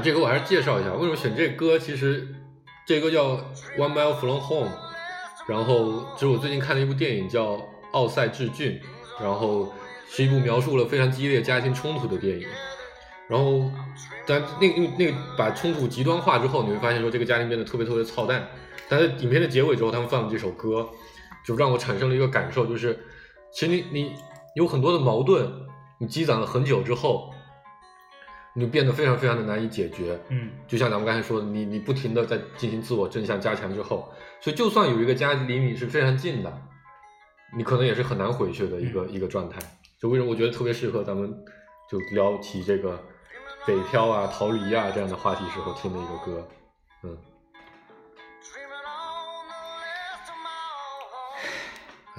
[0.00, 1.78] 这歌我还是介绍一下，为什么选这歌？
[1.78, 2.26] 其实
[2.86, 3.36] 这歌叫
[3.76, 4.68] 《One Mile from Home》，
[5.46, 7.52] 然后就是我最近看了一部电影叫
[7.92, 8.80] 《奥赛治俊》，
[9.22, 9.72] 然后
[10.08, 12.46] 是一部描述了非常激烈家庭冲突的电影。
[13.28, 13.70] 然后，
[14.26, 18.48] 但那那那个把冲突极端化之后，你会发现说这个家庭变得特别特别操蛋。
[18.88, 20.88] 但是影片的结尾之后，他们放了这首歌，
[21.46, 22.98] 就让我产生了一个感受，就是
[23.52, 24.12] 其实你你
[24.56, 25.48] 有很多的矛盾，
[26.00, 27.32] 你积攒了很久之后，
[28.54, 30.18] 你就变得非常非常的难以解决。
[30.28, 36.62] 嗯就像咱们刚才说的，你你不停的在进行自我正向加强之后，所以就算有一个家离你是非常近的，
[37.56, 39.58] 你可能也是很难回去的一个、一个状态。
[40.00, 41.32] 就为什么我觉得特别适合咱们
[41.90, 42.98] 就聊起这个
[43.66, 46.48] 北漂啊、逃离啊这样的话题时候听的一个歌，
[47.02, 47.16] 嗯。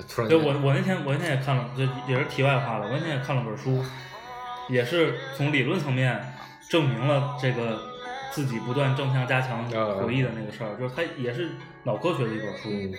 [0.07, 2.87] 突然间，对我我那天我那天也看了，这也是题外话了。
[2.87, 3.83] 我那天也看了本书，
[4.69, 6.33] 也是从理论层面
[6.69, 7.79] 证明了这个
[8.31, 11.49] 自己不断正向加强啊回忆的那个事儿，就是它也是
[11.83, 12.69] 脑科学的一本书。
[12.69, 12.93] 嗯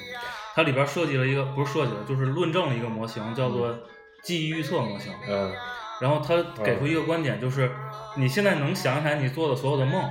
[0.54, 3.74] 它里边设计了一个不是设计了，就是论证了一个模型，叫做
[4.22, 5.10] 记忆预测模型。
[5.26, 5.50] 嗯
[5.98, 7.70] 然后他给出一个观点，就是
[8.16, 10.10] 你现在能想起来你做的所有的梦，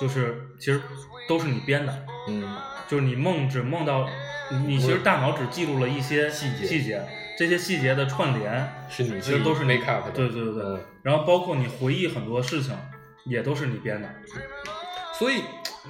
[0.00, 0.82] 就是其实
[1.26, 4.06] 都是你编的，嗯就是你梦只梦到
[4.50, 7.02] 你你其实大脑只记录了一些细节细节，
[7.38, 12.74] 这些细节的串联是你其实都是你 make up 的，对对对对嗯，然后包括你回忆很多事情，
[13.24, 14.08] 也都是你编的。
[15.18, 15.42] 所以，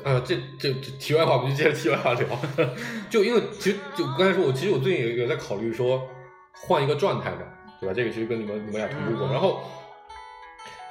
[0.05, 2.27] 呃，这这这题外话，我们就接着题外话聊。
[3.11, 6.09] 就因为其实就刚才说，我其实我最近有有在考虑说
[6.53, 7.39] 换一个状态嘛，
[7.81, 7.95] 对吧？
[7.95, 9.29] 这个其实跟你们你们俩同步过。
[9.29, 9.63] 嗯然后，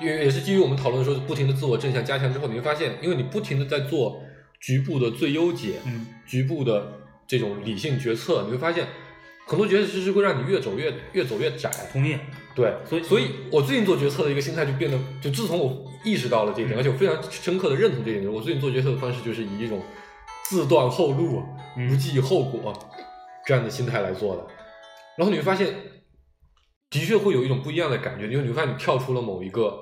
[0.01, 4.21] 也也是基于我们讨论说，不停的自我正向加强之后，你会发现，因为你不停的在做
[4.59, 6.91] 局部的最优解，嗯局部的
[7.27, 8.85] 这种理性决策，你会发现
[9.45, 11.69] 很多决策其实会让你越走越越走越窄。
[11.91, 12.17] 同意。
[12.55, 19.81] 对，所以所以我最近做决策的一个心态就变得，就自从我意识到了这一点，嗯而且我非常深刻的认同这一点，我最近做决策的方式就是以一种
[20.45, 21.43] 自断后路、
[21.75, 22.73] 嗯不计后果
[23.45, 24.47] 这样的心态来做的。
[25.17, 25.67] 然后你会发现，
[26.89, 29.77] 的确会有一种不一样的感觉，因为你会发现你跳出了某一个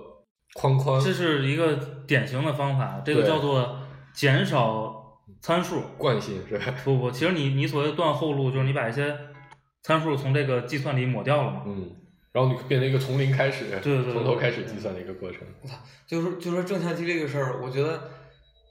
[0.56, 1.76] 框框，这是一个
[2.08, 3.78] 典型的方法，这个叫做
[4.15, 5.82] 减少参数。
[5.99, 6.73] 惯性是吧？
[6.84, 9.15] 不不，其实你你所谓的断后路，就是你把一些
[9.83, 11.63] 参数从这个计算里抹掉了嘛。
[11.67, 11.91] 嗯，
[12.31, 15.41] 然后你变成一个从零开始，对对对从头开始计算的一个过程。
[15.61, 15.75] 我操
[16.07, 18.09] 就是说就是说正向激励这个事儿，我觉得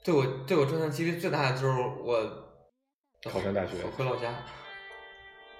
[0.03, 2.19] 对我对我正向激励最大的就是我
[3.31, 4.33] 考上大学回老家，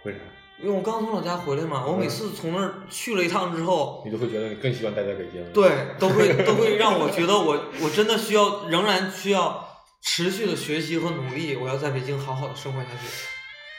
[0.03, 0.19] 为啥？
[0.61, 5.43] 因为我刚从老家回来嘛，我每次从那儿去了一趟之后，你都会觉得你更希望待在北京？
[5.51, 9.67] 对，都会都会让我觉得我我真的需要，仍然需要
[10.01, 13.32] 持续的学习和努力，我要在北京好好的生活下去。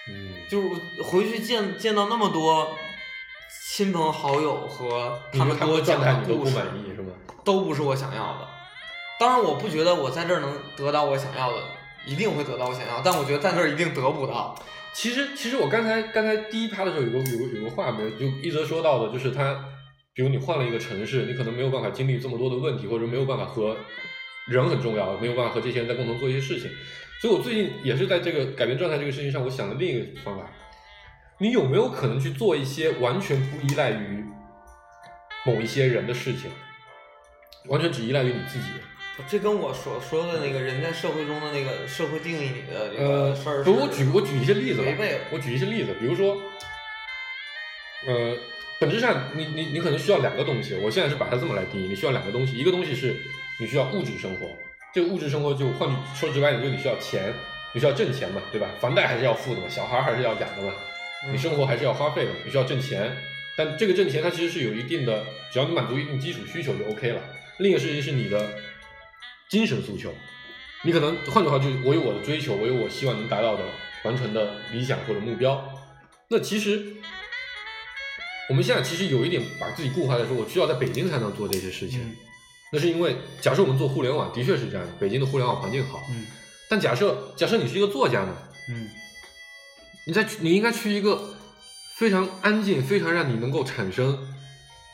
[0.08, 2.76] 嗯，就是我回去见见到那么多
[3.66, 7.12] 亲朋好友和他们他们的给我讲状态你都不的故事，满意是吗？
[7.44, 8.48] 都不是我想要的。
[9.18, 11.58] 当然，我不觉得我在这儿能得到我想要的，
[12.04, 14.54] 一定会得到我想要，但我觉得在那儿一定得不到。
[14.92, 19.54] 其实，其实我刚才刚才第一趴的时候有个有个有个话没有，就一直说到的，就是他，
[20.12, 23.76] 比如你换了一个城市，你可能没有办法经历这么多的问题，或者没有办法和
[24.46, 26.70] 人很重要，没有办法和这些人在共同做一些事情。
[27.24, 30.44] 所以我最近也是在这个改变状态这个事情上，我想了另一个方法，
[31.38, 34.22] 你有没有可能去做一些完全不依赖于
[35.46, 36.50] 某一些人的事情，
[37.68, 38.66] 完全只依赖于你自己？
[39.26, 44.92] 这跟我所说的那个人在社会中的那个社会定义你的这呃个事儿，不，我举我举一些例子吧。
[45.32, 46.36] 我举一些例子，比如说，
[48.06, 48.36] 呃，
[48.78, 53.16] 本质上你你你可能需要两个东西，我现在是把它这么来定义，你需要两个东西，一个东西是
[53.58, 54.46] 你需要物质生活，
[54.94, 57.34] 这个物质生活就换句说直白点，就是你需要钱，
[57.72, 58.70] 你需要挣钱嘛，对吧？
[58.80, 60.72] 房贷还是要付的嘛，小孩还是要养的嘛，
[61.32, 63.16] 你生活还是要花费的，你需要挣钱，
[63.56, 67.20] 但这个挣钱它其实是有一定的，只要你满足一定基础需求就 OK 了。
[67.58, 68.54] 另一个事情是你的
[69.50, 70.14] 精神诉求，
[70.84, 73.64] 你可能换句话就是我有我的追求，我有我希望能达到的
[74.04, 75.76] 完成的理想或者目标。
[76.28, 76.80] 那其实
[78.48, 82.00] 我们现在其实有一点把自己固化在说，我需要在北京才能做这些事情。
[82.00, 82.16] 嗯
[82.74, 86.02] 那是因为假设我们做互联网，的确是这样的，北京的互联网环境好。
[86.10, 86.26] 嗯
[86.68, 88.36] 但假设假设你是一个作家呢，
[88.70, 88.90] 嗯
[90.06, 91.22] 你在你应该去一个
[91.96, 94.18] 非常安静、非常让你能够产生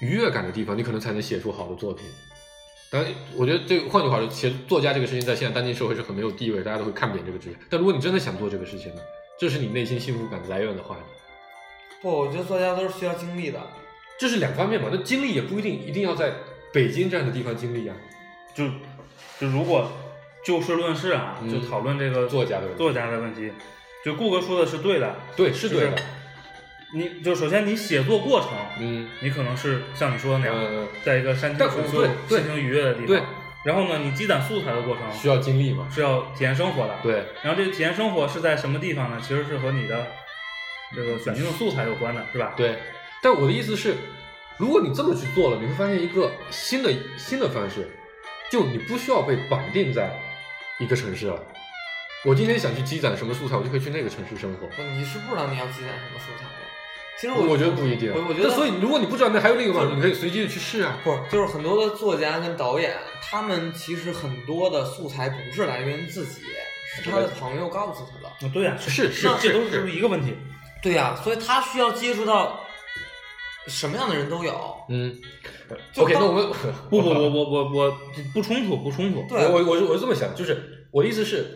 [0.01, 2.05] 愉悦感的地方，你可能才能写出好的作品。
[2.91, 7.57] 当然，我觉得这个换句话说，写作家这个事情在现在当今社会是很没有地位，大家都会看扁这个职业。
[7.71, 9.01] 但如果你真的想做这个事情呢，
[9.39, 10.97] 这是你内心幸福感来源的话，
[12.03, 13.61] 不，我觉得作家都是需要经历的。
[14.19, 14.89] 这是两方面嘛。
[14.93, 16.35] 那经历也不一定一定要在
[16.73, 17.95] 北京这样的地方经历啊。
[18.55, 18.67] 就
[19.39, 19.91] 就如果
[20.45, 23.53] 就事论事啊，嗯就讨论这个作家的问题作家的问题，
[24.05, 25.97] 就顾哥说的是对的，对，是对的。
[26.93, 33.07] 你就首先你写作过程，嗯你可能是像你说的那样，嗯，在一个山清但水秀、对对心情愉悦的地方。
[33.07, 33.23] 对。
[33.63, 35.87] 然后呢，你积攒素材的过程需要经历嘛。
[35.95, 36.97] 是要体验生活的。。
[37.03, 39.19] 对，然后这个体验生活是在什么地方呢？
[39.21, 40.07] 其实是和你的
[40.97, 42.55] 这个选定的素材有关的，是吧？。
[42.57, 42.79] 对，
[43.23, 43.95] 但我的意思是，
[44.61, 47.89] 如果你这么去做了，你会发现一个新的新的方式，
[48.51, 50.15] 就你不需要被绑定在
[50.79, 51.43] 一个城市了。
[52.27, 54.67] 我今天想去积攒什么素材，我就可以去那个城市生活。
[54.77, 56.61] 不，你是不知道你要积攒什么素材的。
[57.19, 58.13] 其实我觉得不一定。
[58.15, 60.99] 我我觉得那所以如果你不知道，那还有另一个方式，你可以随机的去试啊。
[61.03, 66.43] 不是，就是很多的作家跟导演，他们其实很多的素材不是来源于自己，
[66.95, 68.29] 是他的朋友告诉他的。
[68.29, 70.37] 啊对呀、是是那这都是是一个问题。
[70.83, 72.61] 对呀、所以他需要接触到
[73.67, 74.77] 什么样的人都有。
[74.89, 75.17] 嗯
[75.93, 76.51] 就，OK，那我们
[76.91, 77.99] 不不，我我我我
[78.35, 79.25] 不冲突，不冲突。
[79.29, 81.47] 对我我我这么想，就是我的意思是，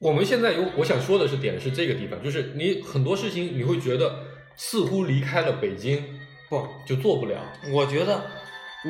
[0.00, 4.24] 我们现在有我想说的是点是这个地方，就是你很多事情你会觉得
[4.56, 6.04] 似乎离开了北京
[6.50, 7.40] 不，就做不了。
[7.72, 8.22] 我觉得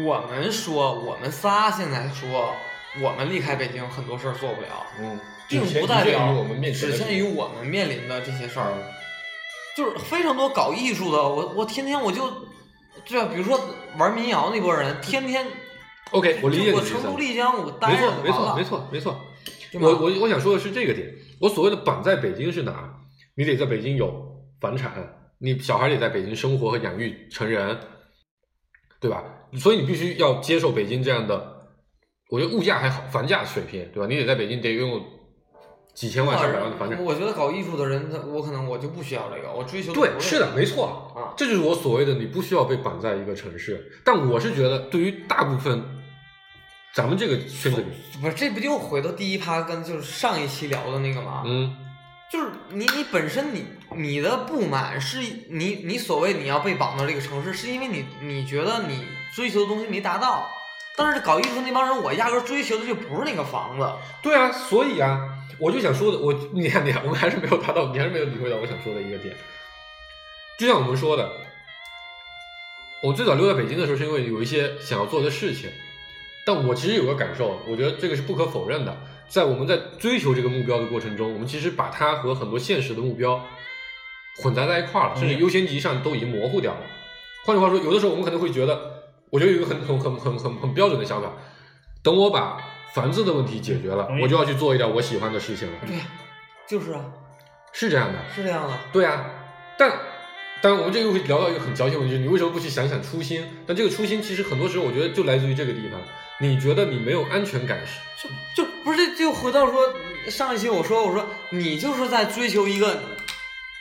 [0.04, 2.52] 我们说，我们仨现在说，
[3.00, 8.72] 我们离开北京很多事儿做不了，嗯，并不代表只限于我们面临的这些事儿。
[9.76, 12.26] 嗯就是非常多搞艺术的，我我天天我就，
[13.06, 13.60] 对啊，比如说
[13.98, 15.46] 玩民谣那波人，天天
[16.12, 17.16] OK，我理解你我成都、。
[17.18, 19.20] 丽江我待没着就完了错没错没，错
[19.72, 19.86] 没错。
[19.86, 21.06] 我我我想说的是这个点，
[21.40, 22.94] 我所谓的绑在北京是哪？
[23.34, 24.10] 你得在北京有
[24.60, 24.92] 房产，
[25.38, 27.78] 你小孩得在北京生活和养育成人，
[28.98, 29.22] 对吧？
[29.58, 31.68] 所以你必须要接受北京这样的，
[32.30, 34.06] 我觉得物价还好，房价水平，对吧？
[34.08, 35.02] 你得在北京得拥有
[35.96, 37.02] 几千万、上百万的房产。
[37.02, 43.90] 我觉得搞艺术的人，他我可能我就不需要这个，我追求对，是的，没错，啊，这就是我所谓的你不需要被绑在一个城市。
[44.04, 45.82] 但我是觉得，对于大部分
[46.92, 47.86] 咱们这个圈子里，
[48.20, 51.42] 不是，这不就回到第一趴跟就是上一期聊的那个吗？
[51.46, 51.74] 嗯，
[52.30, 53.64] 就是你你本身你
[53.96, 59.02] 你的不满是你你所谓你要被绑到这个城市，是因为你你觉得你
[59.34, 60.46] 追求的东西没达到。
[60.98, 63.86] 但是搞艺术那帮人，我压根儿追求的就不是那个房子。
[64.22, 65.28] 对啊，所以啊，
[65.58, 69.34] 我就想说的，我你看你看，我们还是没有达到，你还是没有理会到我想说的一个点。
[70.58, 71.30] 就像我们说的，
[73.02, 75.70] 我最早留在北京的时候，是因为有一些想要做的事情。
[76.46, 78.96] 但我其实有个感受，我觉得这个是不可否认的，
[79.28, 83.44] 在我们在追求这个目标的过程中，我们其实把它和很多现实的目标
[84.36, 86.80] 混杂在一块儿了，甚至优先级上都已经模糊掉了。
[87.44, 91.32] 换句话说，有的时候我们可能会觉得，我觉得有一个很很很很很很标准的想法，
[92.02, 92.62] 等我把
[92.96, 95.74] 房子的问题解决了我就要去做一点我喜欢的事情了。
[95.86, 96.04] 对呀，
[96.66, 97.04] 就是啊，
[97.70, 98.72] 是这样的，是这样的。
[98.90, 99.26] 对啊。
[99.76, 99.90] 但
[100.62, 103.46] 当然，我们这个又会聊到一个很矫情的问题，就是你为什么不去想想初心？
[103.66, 106.00] 但这个初心其实很多时候，我觉得就来自于这个地方。
[106.40, 108.00] 你觉得你没有安全感时，
[108.54, 109.92] 就就不是就回到说
[110.28, 112.98] 上一期我说我说你就是在追求一个，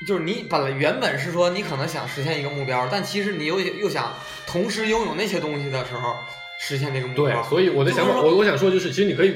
[0.06, 4.14] 就是你本来原本是说你可能想实现一个目标，但其实你又又想
[4.46, 6.18] 同时拥有那些东西的时候
[6.68, 7.26] 实现这个目标。
[7.26, 9.36] 对，所以我的想法，我我想说就是，其实你可以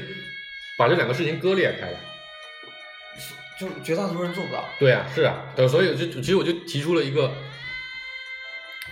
[0.76, 1.98] 把这两个事情割裂开来。
[3.58, 4.64] 就是绝大多数人做不到。
[4.78, 7.30] 对啊，是啊，对，所以就其实我就提出了一个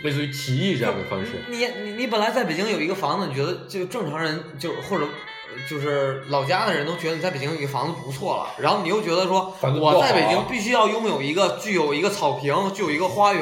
[0.02, 1.42] 类似于提议这样的方式。
[1.48, 13.40] 你你你本来在北京有一个房子，你觉得就正常人就或者呃就是老家的人都觉得你在北京有一个房子不错了，然后你又觉得说我在北京必须要拥有一个具有一个草坪，具有一个花园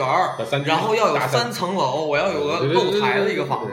[0.65, 3.73] 然后要有三三层楼，我要有个露台的一个房子。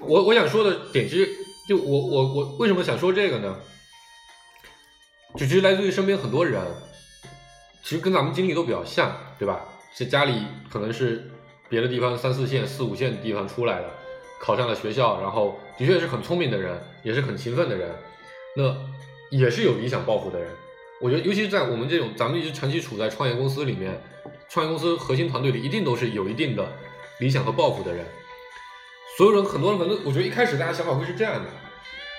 [0.00, 1.28] 我我想说的点，其实
[1.68, 3.56] 就我我我为什么想说这个呢？
[5.36, 6.60] 就其实来自于身边很多人，
[7.82, 9.60] 其实跟咱们经历都比较像，对吧？
[9.94, 11.30] 是家里可能是
[11.68, 13.90] 别的地方三四线、四五线地方出来的，
[14.40, 17.94] 考上了学校，然后的确是很聪明的人，也是很勤奋的人，
[18.56, 18.76] 那
[19.30, 20.48] 也是有理想抱负的人。
[21.00, 24.00] 我觉得，尤其是在我们这种咱们一直长期处在创业公司里面，
[24.48, 26.66] 创业公司核心团队里，一定都是有一定的
[27.18, 28.04] 理想和抱负的人。
[29.16, 31.50] 所有人很多人可能，我觉得一开始大家想法会是这样的：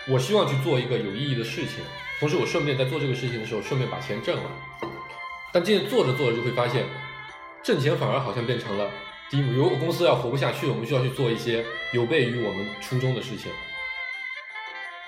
[0.08, 1.84] 我希望去做一个有意义的事情，
[2.19, 4.43] 同时我顺便在做这个事情的时候，顺便把钱挣了。
[5.51, 6.86] 但渐渐做着做着就会发现，
[7.63, 8.89] 挣钱反而好像变成了
[9.30, 9.51] 第一步。
[9.51, 13.51] 如果公司要活不下去，我们需要去做一些有悖于我们初衷的事情。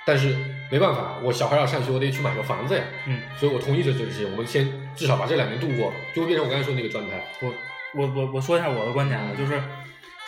[0.05, 0.35] 但是
[0.69, 2.83] 没办法，我小孩要上学，我得去买个房子呀。
[3.05, 7.23] 嗯，所以我同意这这个事情，我们先至少把这两年度过，就会变成我刚才说的那个状态。
[7.39, 7.53] 我
[7.93, 9.63] 我我我说一下我的观点啊，就是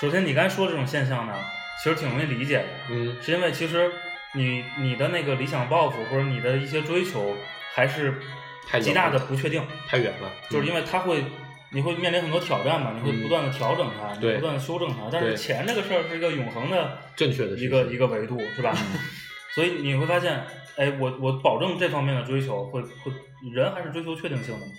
[0.02, 1.34] 首先你刚才说这种现象呢，
[1.82, 3.92] 其实挺容易理解的，嗯，是因为其实
[4.34, 7.36] 你你的那个理想抱负或者你的一些追求
[7.74, 8.20] 还是
[8.68, 11.24] 太极大的不确定，太远了，就是因为它会。
[11.72, 12.94] 你会面临很多挑战嘛？
[12.96, 15.10] 你会嗯不断的调整它，你不断的修正它。
[15.12, 18.74] 但是钱这个事儿是一个永恒的正确的一个一个维度，是吧？
[19.54, 20.42] 所以你会发现，
[20.78, 23.12] 哎，我我保证这方面的追求会会，
[23.54, 24.72] 人还是追求确定性的嘛，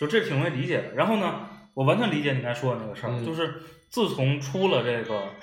[0.00, 0.94] 就这挺容易理解的。
[0.94, 3.52] 然后呢，我完全理解你刚才说的那个事儿，嗯就是
[3.90, 5.22] 自从出了这个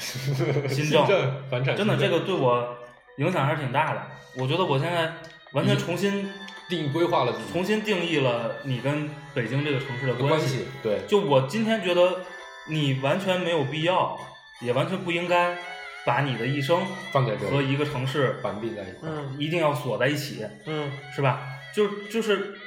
[0.70, 2.78] 新政政，真的这个对我
[3.18, 4.02] 影响还是挺大的。
[4.38, 5.14] 我觉得我现在
[5.54, 6.30] 完全重新
[6.70, 12.22] 定规划了重新定义了你跟北京这个城市的的关系，对，就我今天觉得，
[12.68, 14.18] 你完全没有必要，
[14.62, 15.58] 也完全不应该
[16.06, 16.82] 把你的一生
[17.12, 20.92] 放在这和一个城市绑定在一块一定要锁在一起，嗯。
[21.16, 21.42] 是吧？
[21.74, 22.58] 就就是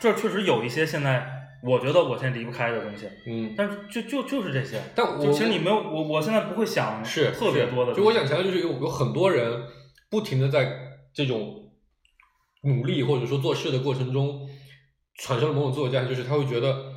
[0.00, 4.82] 这确实有一些现在我觉得我现在离不开的东西，嗯，但是就就就是这些。
[4.94, 9.62] 但我其实你没有我，我现在不会想是特别多的就我想强调，就是有有很多人
[10.10, 10.76] 不停的在
[11.14, 11.70] 这种
[12.62, 14.48] 努力或者说做事的过程中，
[15.20, 16.92] 产生了某种自我价值，就是他会觉得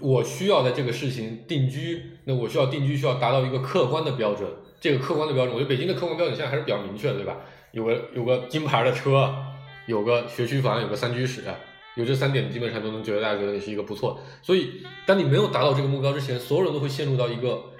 [0.00, 4.48] 我需要在这个事情定居，那我需要定居需要达到一个客观的标准。
[4.80, 7.36] 这个客观的标准，我觉得北京的客观标准现在还是比较明确的，对吧？
[7.70, 9.32] 有个有个金牌的车，
[9.86, 11.44] 有个学区房，有个三居室，
[11.94, 14.20] 有这三点，基本上都能觉得大家觉得你是一个不错。
[14.42, 17.72] 所以，当你没有达到这个目标之前，所有人都会陷入到一个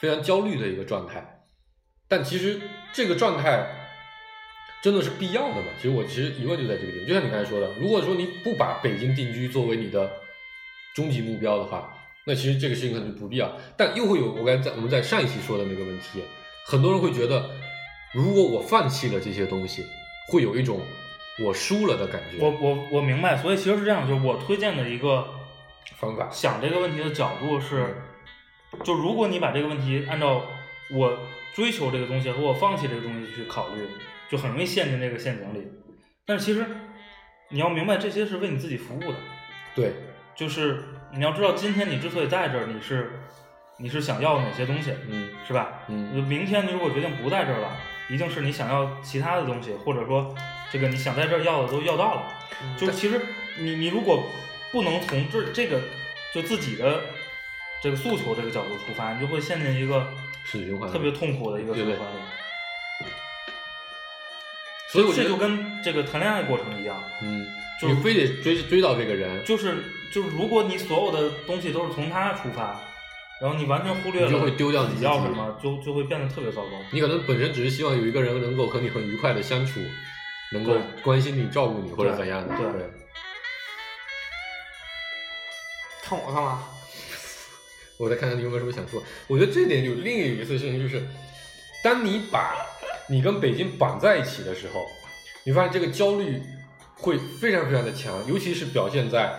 [0.00, 1.44] 非常焦虑的一个状态。
[2.08, 2.60] 但其实
[2.92, 3.66] 这个状态
[4.82, 5.68] 真的是必要的吗？
[5.76, 7.06] 其实我其实疑问就在这个地方。
[7.06, 10.10] 就像你刚才说的，如果说你不把北京定居作为你的
[10.94, 11.94] 终极目标的话，
[12.26, 13.56] 那其实这个事情可能就不必要。
[13.76, 16.20] 但又会有我刚才在我们在上一期说的那个问题，
[16.66, 17.50] 很多人会觉得，
[18.12, 19.84] 如果我放弃了这些东西，
[20.28, 20.80] 会有一种
[21.42, 22.38] 我输了的感觉。
[22.38, 25.28] 我我我明白，所以其实是这样，就是我推荐的一个
[25.96, 27.96] 方法想这个问题的角度是，
[28.82, 30.42] 就如果你把这个问题按照
[30.90, 31.18] 我
[31.54, 33.86] 追求这个东西和我放弃这个东西去考虑，
[34.30, 35.66] 就很容易陷进这个陷阱里。
[36.24, 36.64] 但是其实
[37.50, 39.18] 你要明白，这些是为你自己服务的，
[39.74, 39.92] 对，
[40.34, 43.20] 就是你要知道，今天你之所以在这儿，你是
[43.78, 45.80] 你是想要哪些东西，嗯是吧？
[45.88, 47.76] 嗯明天你如果决定不在这儿了，
[48.08, 50.34] 一定是你想要其他的东西，或者说
[50.72, 52.38] 这个你想在这儿要的都要到了。
[52.62, 53.20] 嗯就其实
[53.58, 54.24] 你你如果
[54.70, 55.80] 不能从这这个
[56.32, 57.02] 就自己的
[57.82, 60.06] 这个诉求这个角度出发，你就会陷进一个
[60.44, 63.06] 是循环特别痛苦的一个循环里。
[64.92, 67.46] 所以我觉得这就跟这个谈恋爱过程一样，嗯，
[67.80, 72.78] 就是你非得追追到这个人，就是就是如果你所有的东西都是从他出发，
[73.40, 76.72] 然后你完全忽略了你就会丢掉你要什么，就就会变得特别糟糕。
[76.92, 79.80] 你可能本身只是希望有一个人能够和你很愉快的相处，
[80.52, 82.56] 能够关心你、照顾你或者怎样的。
[82.56, 82.90] 对对，
[86.02, 86.64] 看我干嘛？
[87.98, 89.00] 我再看看你有没有什么想说。
[89.28, 91.06] 我觉得这点有另一个事情就是，
[91.84, 92.56] 当你把
[93.08, 94.84] 你跟北京绑在一起的时候，
[95.44, 96.42] 你发现这个焦虑
[96.96, 99.32] 会非常非常的强，尤其是表现在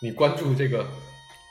[0.00, 0.86] 你关注这个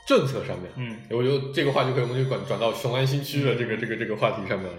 [0.06, 0.70] 政策上面。
[0.76, 4.78] 嗯我觉得这个话就可以，我们就转转到雄安新区的这个这个这个话题上面了。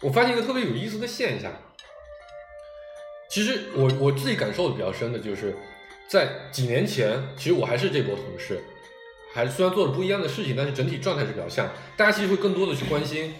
[0.00, 1.52] 我发现一个特别有意思的现象，
[3.28, 5.54] 其实我我自己感受的比较深的就是，
[6.08, 8.60] 在几年前，其实我还是这波同事，
[9.34, 11.68] 还虽然做了不一样的事情，但是整体状态是比较像。
[11.96, 13.34] 大家其实会更多的去关心，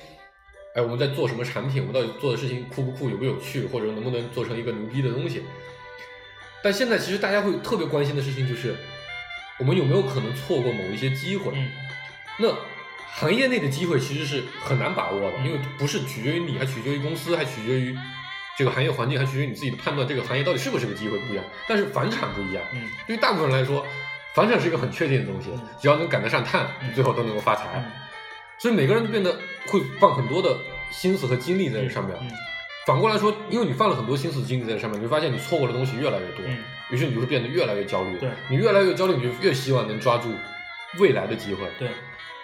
[0.74, 5.42] 哎，我们在做什么产品，我们到底做的事情酷不酷，有没有趣，或者能不能做成一个牛逼的东西。
[6.62, 8.74] 但现在其实大家会特别关心的事情就是，
[9.58, 11.52] 我们有没有可能错过某一些机会？
[11.54, 11.70] 嗯
[12.38, 12.54] 那
[13.14, 17.96] 行业内的机会其实是很难把握的，嗯因为不是取决于你，还取决于公司，还取决于
[18.56, 21.44] 这个行业环境，还取决于你自己的判断，这个行业到底是不是个机会不一样。
[21.68, 23.86] 但是房产不一样，嗯对于大部分人来说，
[24.34, 27.64] 房产是一个很确定的东西嗯，只要能赶得上趟，你最后都能够发财。
[27.76, 27.84] 嗯
[28.58, 30.56] 所以每个人都变得会放很多的
[30.90, 32.16] 心思和精力在这上面。
[32.22, 32.30] 嗯
[32.86, 36.56] 反过来说，因为你放了很多心思精力在这上面，你会发现你错过的东西越来越多，嗯
[36.88, 38.16] 于是你就会变得越来越焦虑。
[38.16, 40.32] 对你越来越焦虑，你就越希望能抓住
[40.98, 41.66] 未来的机会。
[41.80, 41.88] 对，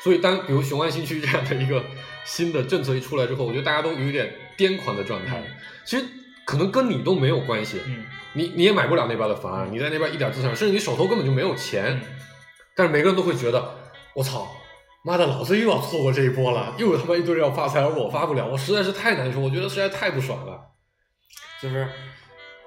[0.02, 1.84] 所以当比如雄安新区这样的一个
[2.24, 5.38] 新的政策一出来之后，我觉得大家都有点癫狂的状态。
[5.40, 6.04] 嗯其实
[6.44, 11.96] 可能跟你都没有关系，嗯你你也买不了那边的房，你在那边一点资产，甚至你手头根本就没有钱。
[11.96, 12.00] 嗯
[12.74, 13.76] 但是每个人都会觉得，
[14.14, 14.50] 我操，
[15.04, 20.58] 妈的，老子又要错过这一波了，又有他妈一堆人要发财，而我发不了，我实在是太难受，我觉得实在太不爽了。
[21.60, 21.86] 就是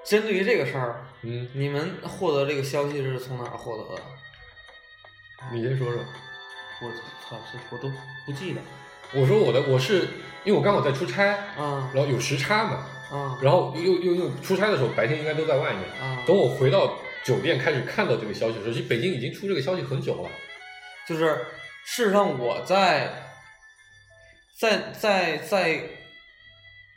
[0.04, 4.02] 针对于这个事儿，嗯，你们获得这个消息是从哪儿获得的？
[5.52, 6.00] 你先说说。
[6.82, 6.90] 我
[7.28, 7.90] 操，这我都
[8.24, 8.60] 不记得。
[9.14, 10.08] 我说我的，我是
[10.44, 16.22] 因为我刚好在出差，啊然后有时差嘛，啊然后又又又出差的时候白天应该都在外面，啊！
[16.26, 20.28] 等我回到酒店开始看到这个消息的时候，其实北京已经出这个消息很久了。
[21.08, 21.26] 就是
[21.84, 23.30] 事实上我在
[24.58, 25.80] 在在在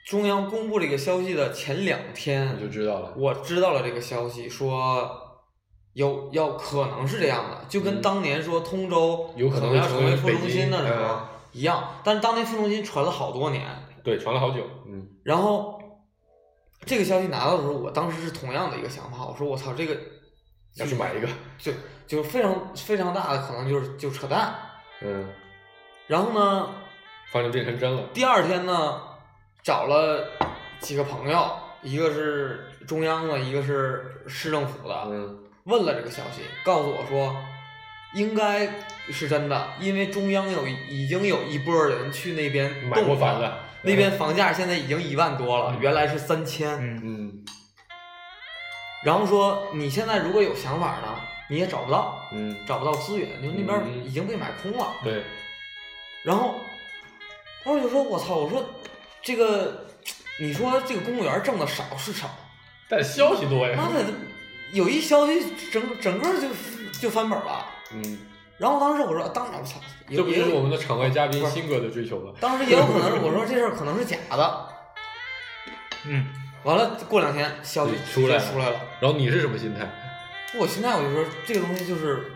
[0.08, 3.14] 中央公布这个消息的前两天，我就知道了。
[3.16, 5.08] 我知道了这个消息，说
[5.94, 13.66] 有要可能是这样的，就跟嗯当年说通州有可能能要成为副中心的时候嗯一样，但是当年副中心传了好多年，
[14.04, 14.64] 对，传了好久。
[14.88, 15.80] 嗯，然后
[16.86, 19.98] 这个消息拿到的时候，我当时是同样的一个想法，我说我操，这个
[20.76, 21.28] 要去买一个。
[21.58, 21.72] 就
[22.08, 24.56] 就非常非常大的可能就是就扯淡。
[25.02, 25.28] 嗯，
[26.08, 26.70] 然后呢，
[27.32, 28.04] 发现变成真了。
[28.14, 29.02] 第二天呢，
[29.64, 30.26] 找了
[30.80, 31.52] 几个朋友，
[31.84, 37.36] 一个是中央的，一个是市政府的，嗯问了这个消息，告诉我说
[38.14, 38.70] 应该
[39.12, 43.66] 是真的，因为中央有已经有一波人去那边买动过房了。
[43.82, 46.70] 那边房价现在已经一万多了，嗯原来是三千。
[46.80, 47.46] 嗯嗯
[49.06, 51.16] 然后说你现在如果有想法呢，
[51.50, 54.94] 你也找不到，嗯，找不到资源，就那边嗯已经被买空了。
[55.02, 55.24] 对，
[56.24, 56.56] 然后，
[57.64, 58.70] 然后我就说，我操，我说
[59.22, 59.86] 这个，
[60.42, 62.30] 你说这个公务员挣的少是少，
[62.90, 63.78] 但消息多呀。
[63.78, 64.04] 妈的，
[64.74, 65.42] 有一消息
[65.72, 66.50] 整整个就
[67.00, 67.66] 就翻本了。
[67.94, 68.20] 嗯，
[68.58, 69.80] 然后当时我说，当然我操，
[70.10, 72.34] 这不就是我们的场外嘉宾新哥的追求吗？
[72.40, 74.70] 当时也有可能是，我说这事儿可能是假的。
[76.06, 76.28] 嗯，
[76.64, 78.80] 完了，过两天消息出来出来了。
[79.00, 79.90] 然后你是什么心态？
[80.58, 82.32] 我现在我就说这个东西就是，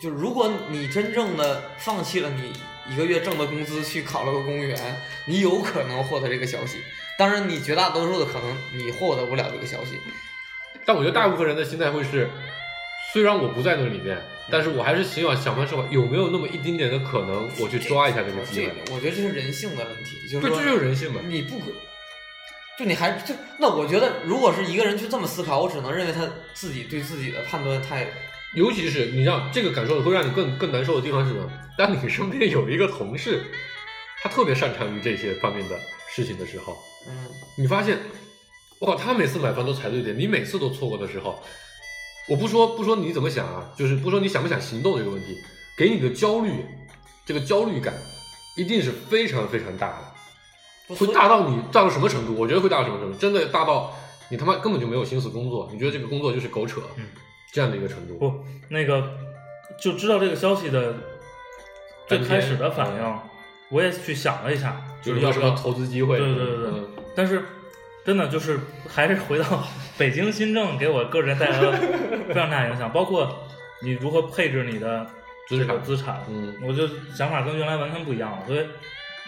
[0.00, 2.52] 就如果你真正的放弃了你
[2.92, 4.78] 一个月挣的工资去考了个公务员，
[5.26, 6.78] 你有可能获得这个消息。
[7.18, 10.00] 当然，你绝大多数的可能你获得不了这个消息。
[10.86, 12.28] 但我觉得大部分人的心态会是，
[13.14, 18.74] 虽然我不在那里面，但是我还是希望想方设法，有没有那么一丁点的可能，我去抓一下这个机这会。
[18.92, 21.20] 我觉得这是人性的问题，就是这就是人性嘛。
[21.24, 21.66] 你不可，
[22.76, 28.04] 就你还就那我觉得，如果是一个人去这么思考，我只能认为他自己对自己的判断太
[28.56, 31.48] 尤其是你让这个感受会让你更更难受的地方是什么？
[31.78, 33.44] 当你身边有一个同事，
[34.24, 35.78] 他特别擅长于这些方面的
[36.12, 37.96] 事情的时候，嗯你发现，
[38.80, 41.40] 我靠，他每次买房都踩对点，你每次都错过的时候，
[42.28, 45.36] 我不说不说你怎么想啊，就是不说你想不想行动这个问题，
[45.76, 46.64] 给你的焦虑，
[47.26, 47.94] 这个焦虑感
[48.56, 50.94] 一定是非常非常大的。
[50.94, 52.34] 会大到你大到什么程度？
[52.34, 53.18] 我觉得会大到什么程度？
[53.18, 53.94] 真的大到
[54.30, 57.06] 你他妈根本就没有心思工作，你觉得这个工作就是狗扯，嗯
[57.52, 58.14] 这样的一个程度。
[58.14, 59.16] 不，那个
[59.80, 60.94] 就知道这个消息的
[62.06, 63.18] 最开始的反应，
[63.70, 66.18] 我也去想了一下，就是有什么要不要投资机会？
[66.18, 67.44] 对对对对嗯但是
[68.04, 71.72] 真的就是还是回到北京新政给我个人带来了
[72.28, 73.48] 非常大影响，包括
[73.82, 75.06] 你如何配置你的
[75.48, 78.38] 资产这个资产，嗯我就想法跟原来完全不一样了。
[78.46, 78.66] 所以，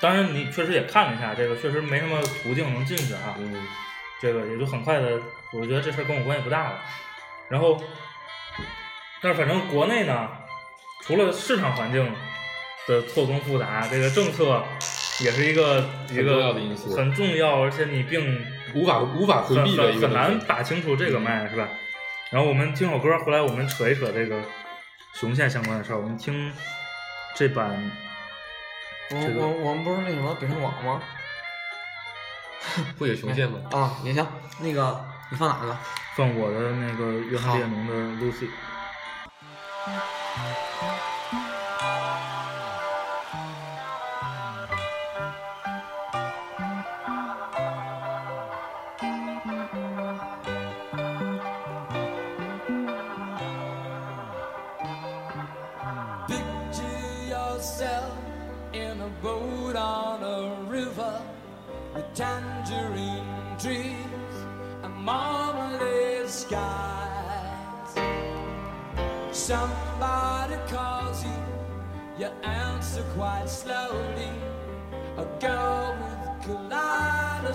[0.01, 3.66] 当然你确实也看了一下，这个确实没什么途径能进去啊，嗯
[4.20, 5.20] 这个也就很快的，
[5.53, 6.81] 我觉得这事儿跟我关系不大了。
[7.49, 7.83] 然后，
[9.22, 10.29] 但是反正国内呢，
[11.03, 12.12] 除了市场环境
[12.89, 14.62] 的错综复杂，这个政策
[15.22, 16.55] 也是一个一个
[16.95, 18.45] 很重要，而且你并
[18.77, 21.66] 无法无法回避的一个很很难打清楚这个脉，是吧？
[22.31, 24.41] 然后我们听首歌，回来我们扯一扯这个
[25.14, 25.97] 雄县相关的事儿。
[25.97, 26.53] 我们听
[27.35, 27.91] 这版
[29.11, 31.01] 我这个我我们不是那什么北上广吗？
[32.99, 33.59] 不也雄县吗？
[33.72, 34.27] 啊，也行。
[34.61, 35.79] 那个你放哪个？
[36.16, 38.49] 放我的那个约翰列侬的 Lucy。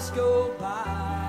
[0.10, 1.21] go by.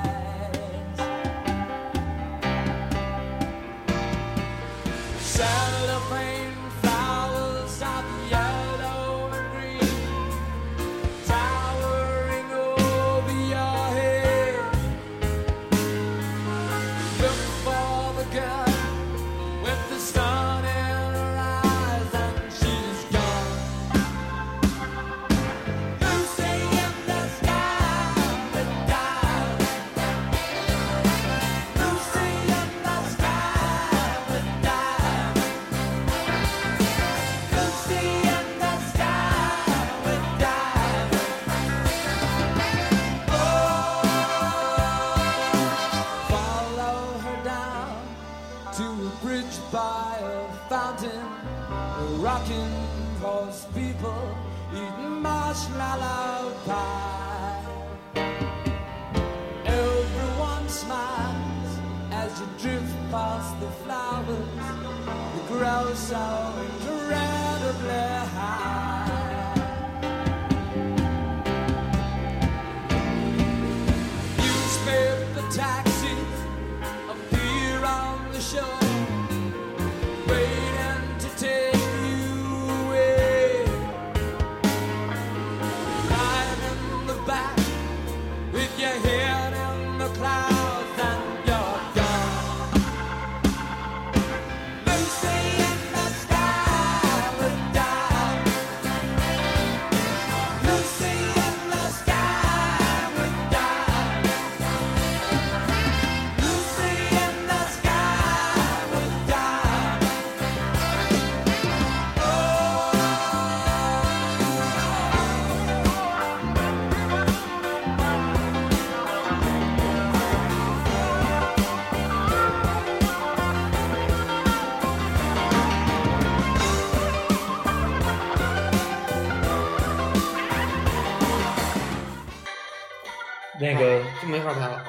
[134.22, 134.84] 就没法拍了。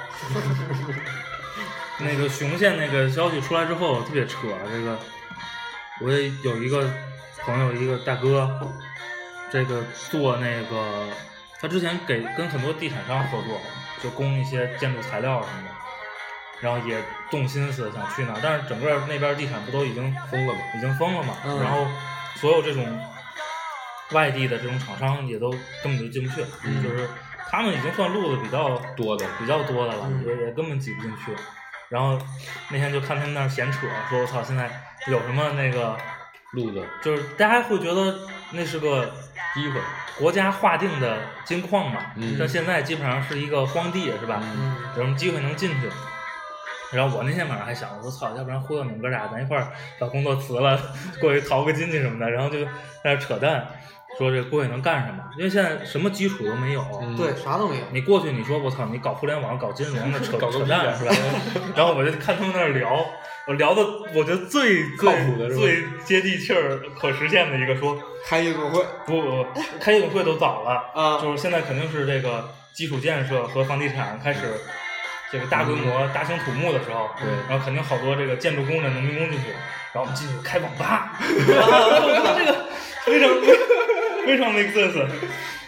[1.99, 4.37] 那个雄县那个消息出来之后特别扯，
[4.71, 4.97] 这个
[6.01, 6.89] 我也有一个
[7.39, 8.49] 朋友，一个大哥，
[9.51, 11.07] 这个做那个
[11.59, 13.59] 他之前给跟很多地产商合作，
[14.01, 15.69] 就供一些建筑材料什么的，
[16.61, 20.59] 然后也动心思想去那儿，但是整个那边地产不都已经封了吗？
[20.75, 21.85] 已经封了嘛，嗯然后
[22.35, 22.85] 所有这种
[24.11, 25.51] 外地的这种厂商也都
[25.83, 27.07] 根本就进不去，嗯就是
[27.53, 31.31] 他们已经算路子比较多的比较多的了，嗯也也根本挤不进去。
[31.87, 32.17] 然后
[32.69, 34.67] 那天就看他们那儿闲扯，说我操，现在
[35.05, 35.95] 有什么那个，
[36.53, 38.21] 路子就是大家会觉得
[38.53, 39.05] 那是个
[39.53, 39.79] 机会，
[40.17, 44.41] 国家划定的金矿嘛，嗯但现在基本上是一个荒地，是吧？
[44.41, 45.87] 嗯有什么机会能进去？
[46.91, 50.75] 然后我那天晚上还想，我说操，要不然忽悠你们哥俩，咱一块儿把工作辞了，
[51.21, 52.71] 过去淘个金去什么的，然后就在
[53.13, 53.67] 那扯淡，
[54.17, 55.23] 说这过去能干什么？
[55.37, 57.83] 因为现在什么基础都没有，嗯对，啥都没有。
[57.91, 61.15] 你过去你说我操，你搞互联网、搞金融的 扯扯淡是吧？
[61.75, 63.05] 然后我就看他们那儿聊，
[63.47, 63.81] 我聊的
[64.13, 67.97] 我觉得最靠谱的最接地气儿、可实现的一个说，
[68.27, 74.41] 开夜总会不不，不开夜总会都早了，啊，就是现在肯定是这个基础建设和房地产开始
[75.31, 79.49] 这个大规模、大兴土木的时候，对然后肯定好多这个建筑工人、农民工进去，
[79.91, 82.65] 然后我们进去开网吧， 我觉得这个
[83.05, 83.29] 非常
[84.25, 85.05] 非常 make sense，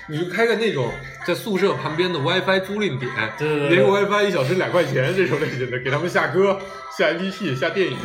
[0.08, 0.92] 你就开个那种
[1.26, 3.70] 在宿舍旁边的 WiFi 租赁点，对对对。
[3.70, 6.60] 连个 WiFi 一小时两块钱这种类型的，给他们下歌、
[6.98, 7.98] 下 APP、下电影。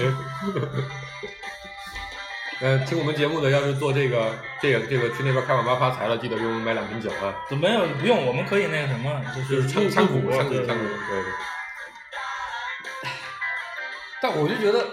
[2.62, 7.86] 呃，听我们节目的，要是做这个、这个、这个去那边开网吧发财了，记得给我们买两瓶酒啊，就没有？
[8.00, 11.32] 不用，我们可以那个什么，就就是是仓仓库、仓库、对对仓库，对对对。
[14.20, 14.86] 但我就觉得，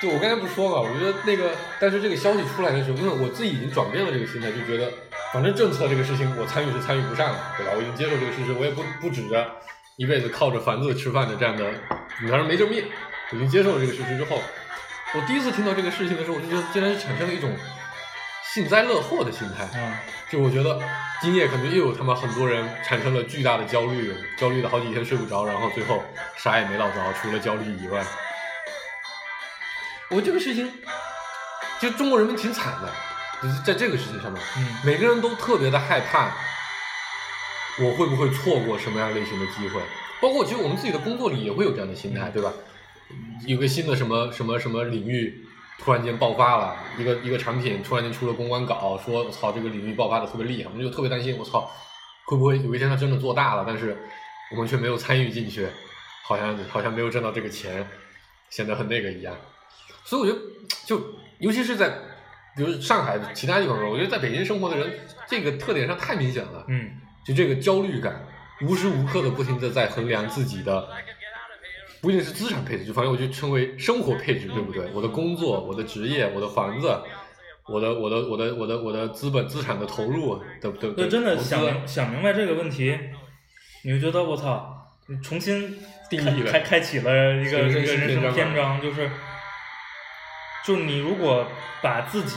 [0.00, 4.90] 就我刚才不是说嘛，我觉得那个，但是这个消息出来的时候，因为我自己已经转变了这个心态，就觉得
[5.30, 7.72] 反正政策这个事情我参与是参与不上了，对吧？
[7.76, 9.46] 我已经接受这个事实，我也不不指着
[9.96, 11.70] 一辈子靠着房子吃饭的这样的
[12.22, 12.82] 女孩没这命，
[13.30, 14.40] 我已经接受了这个事实之后，
[15.14, 17.52] 我第一次听到这个事情的时候，我就觉得竟然是产生了一种
[18.54, 19.68] 幸灾乐祸的心态。
[19.76, 19.92] 嗯，
[20.30, 20.80] 就我觉得
[21.20, 26.02] 今夜可能又有他妈很多人产生了巨大的焦虑，焦虑的好几天睡不着，然后最后
[26.38, 28.02] 啥也没捞着，除了焦虑以外。
[30.10, 30.70] 我这个事情，
[31.80, 32.92] 就中国人民挺惨的，
[33.40, 36.32] 就是在这个事情上面，嗯每个人都特别的害怕，
[37.78, 39.80] 我会不会错过什么样类型的机会？
[40.20, 42.52] 包括其实我们自己的工作里也会有这样的心态，对吧？
[43.46, 45.44] 有个新的什么什么什么领域
[45.78, 51.70] 突然间爆发了，一个一个产品突然间出了公关稿，说我操这个领域爆发的特别厉害，我们就特别担心，我操
[52.26, 53.96] 会不会有一天它真的做大了，但是
[54.50, 55.68] 我们却没有参与进去，
[56.24, 57.88] 好像好像没有挣到这个钱，
[58.50, 59.34] 显得很那个一样。
[60.04, 60.40] 所以我觉得，
[60.86, 61.00] 就
[61.38, 61.90] 尤其是在
[62.56, 64.90] 比如上海其他地方，我觉得在北京生活的人，
[65.28, 66.64] 这个特点上太明显了。
[66.68, 66.90] 嗯，
[67.24, 68.26] 就这个焦虑感，
[68.62, 70.88] 无时无刻的不停的在衡量自己的，
[72.00, 74.90] 不一定是资产配置，就反正我就称为生活配置，对不对？
[74.92, 76.88] 我的工作、我的职业、我的房子、
[77.68, 80.92] 我的、我的、我的、我的、我的资本资产的投入，对不对？
[80.94, 82.98] 就真的想想明白这个问题，
[83.84, 85.76] 你会觉得我操，你重新开
[86.10, 89.08] 定义了开开启了一个人生一个人生篇章，就是，
[90.64, 91.46] 就是你如果
[91.82, 92.36] 把自己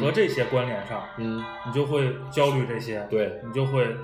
[0.00, 3.96] 和这些关联上，嗯，你就会焦虑这些，对，你就会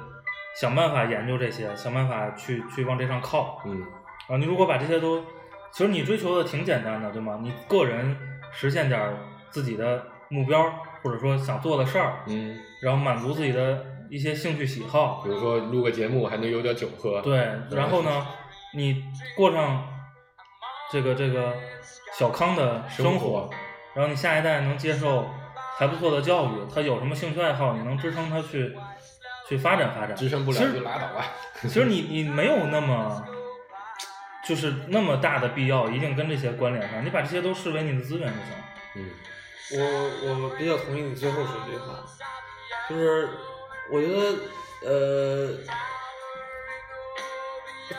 [0.60, 3.60] 想办法研究这些，想办法去去往这上靠。
[3.64, 3.82] 嗯，
[4.28, 5.24] 啊，你如果把这些都，
[5.70, 7.38] 其实你追求的挺简单的，对吗？
[7.40, 8.16] 你个人
[8.52, 9.16] 实现点儿
[9.50, 17.36] 自己的目标，或者说想做的事儿，嗯，然后满足自己的一些兴趣喜好比，如说录个节目还能有点酒喝，对，
[17.70, 18.26] 然后呢，
[18.74, 19.04] 你
[19.36, 19.93] 过上
[20.94, 21.52] 这个这个
[22.16, 23.50] 小康的生生活，
[23.94, 25.28] 然后你下一代能接受
[25.76, 28.78] 还不错的教育，他有什么兴趣爱好，你能支撑他去
[29.48, 30.14] 去发展发展。
[30.14, 31.26] 支撑不了其实就拉倒吧。
[31.62, 33.26] 其实你你没有那么，
[34.46, 38.54] 就是那么大的必要，一定跟这些关联上，你把这些都视为你的资源就行。
[38.94, 39.10] 嗯，
[39.72, 42.06] 我我比较同意你最后说这句话，
[42.88, 43.30] 就是
[43.90, 45.58] 我觉得呃，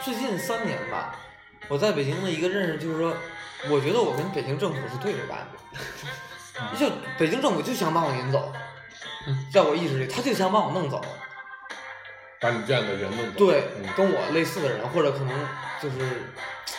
[0.02, 1.14] 最近三年吧，
[1.68, 3.14] 我在北京的一个认识就是说，
[3.70, 8.54] 我觉得我跟北京政府是对着干的， 就北京政府就想把我撵走，
[9.52, 11.04] 在我意识里，他就想把我弄走。
[12.40, 15.30] 把你这样的人弄走，对嗯，跟我类似的人，或者可能
[15.82, 15.96] 就是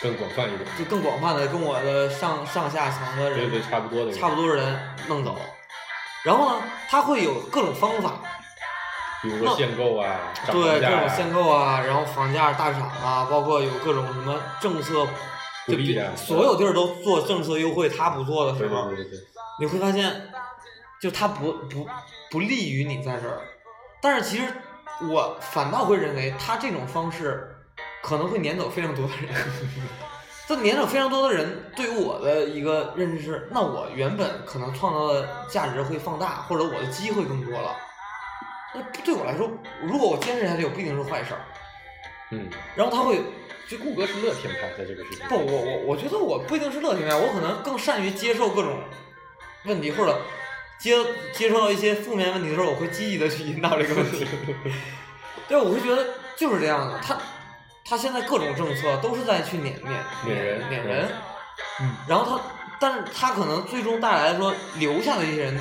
[0.01, 5.37] 更广泛一点，就更广泛的跟我的上上下层的人对对，差不多的人，差不多的人弄走。
[6.23, 8.21] 然后呢，他会有各种方法，
[9.21, 15.07] 比如说限购啊，涨对各种限购啊，然后房价大涨啊，包括有各种什么政策
[15.67, 15.75] 就
[16.15, 19.19] 所有地儿都做政策优惠，他不做的时对对候，对对对，
[19.59, 20.29] 你会发现，
[21.01, 21.87] 就他不不
[22.31, 23.41] 不利于你在这儿。
[24.01, 24.45] 但是其实
[25.09, 27.55] 我反倒会认为他这种方式
[28.01, 29.33] 可能会撵走非常多的人。
[30.47, 37.75] 这撵走非常多的人，对于我的一个认知是，那我原本可能创造的价值会放大，或者我的机会更多了。
[38.77, 39.49] 那对我来说，
[39.81, 41.41] 如果我坚持下去，我不一定是坏事儿。
[42.29, 43.21] 嗯，然后他会
[43.67, 48.79] 就顾哥是乐天派，在这个事情上不，我我我觉得我不一定是乐天派，我可能更善于接受各种
[49.65, 50.19] 问题，或者
[50.77, 50.95] 接
[51.33, 54.27] 接受到一些负面问题的时候，我会积极的去引导这个问题。
[55.47, 56.05] 对，我会觉得
[56.35, 56.99] 就是这样的。
[56.99, 57.17] 他
[57.85, 59.91] 他现在各种政策都是在去撵撵
[60.25, 61.09] 撵人撵人，
[61.79, 62.41] 嗯，然后他，
[62.79, 65.57] 但是他可能最终带来说留下的一些人，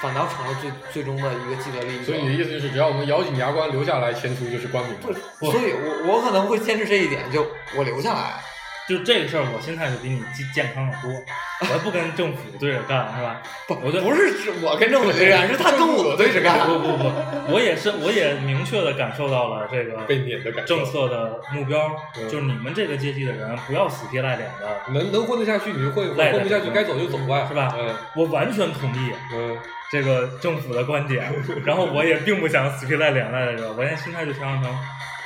[0.00, 2.04] 反倒成了最最终的一个既得利益者。
[2.04, 5.20] 所以你的意思就是，只要我们咬紧牙关留下来，前途就是光明的。
[5.40, 7.46] 所以我我可能会坚持这一点，就
[7.76, 8.40] 我留下来。
[8.88, 11.12] 就这个事儿，我心态就比你健健康的多。
[11.60, 13.42] 我不跟政府对着干，是吧？
[13.66, 16.66] 不，我就不是指我跟政府对着干，是他跟我对着干。
[16.66, 24.90] 不不不，我也是，我也明确的感受到了这个被撵的感受政策的目标，嗯就是你们这个阶级的人不要死皮赖脸的。
[24.94, 29.58] 能能混得下去你就混，混不下去该走就走吧，是吧嗯我完全同意嗯，
[29.90, 31.32] 这个政府的观点，
[31.64, 34.78] 然后我也并不想死皮赖脸来着，我现在心态就调整成，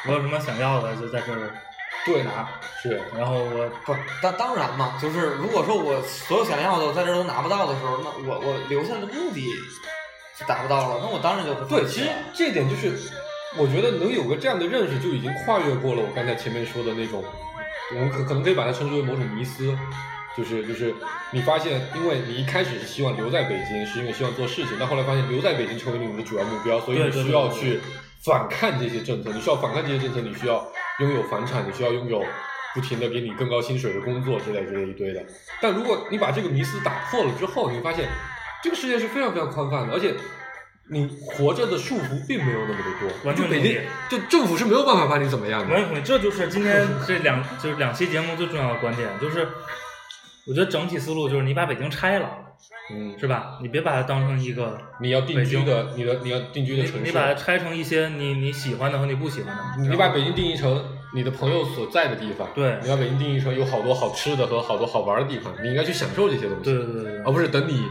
[0.06, 1.50] 我有什么想要的就在这儿
[2.06, 2.48] 对拿，
[2.82, 3.00] 是。
[3.16, 9.46] 然后我不，当当然嘛，就是如果说我所有想要的在这儿都拿不到的时候，那我我留下的目的
[10.38, 12.92] 就达不到了，那我当然就不对，其实这点就是，
[13.56, 17.24] 我觉得能有个这样的认识，就已经跨越过了我刚才前面说的那种，
[17.94, 19.76] 我们可可能可以把它称之为某种迷思，
[20.36, 20.94] 就是就是
[21.32, 27.80] 你发现，因为你一开始是希望留在北京，是因为希望做事情，但后来发现留在北京成为你的主要目标，所以你需要去
[28.24, 30.66] 反抗这些政策，你需要反抗这些政策，你需要
[31.00, 32.24] 拥有房产，你需要拥有。
[32.74, 35.22] 不停的给你更高薪水的工作之类之类一堆的，
[35.60, 38.08] 但如果你把这个迷思打破了之后，你会发现
[38.64, 40.14] 这个世界是非常非常宽泛的，而且
[40.88, 43.10] 你活着的束缚并没有那么的多。
[43.24, 45.68] 完全就北京，就政府是没有办法把你怎么样的。
[45.70, 49.46] 完全同意，这就是今天这两就是两期节目最重要的观点，就是
[50.46, 52.28] 我觉得整体思路就是你把北京拆了，
[52.92, 53.58] 嗯，是吧？
[53.62, 60.84] 你别把它当成一个你要定居的，你的你要定居的城市，你把它拆成一些你你喜欢的和你不喜欢的，你把北京定义成
[61.14, 67.86] 你的朋友所在的地方，对你把北京定义成有好多好吃的和好多好玩的地方，你应该去享受这些东西，对对对对对而不是等你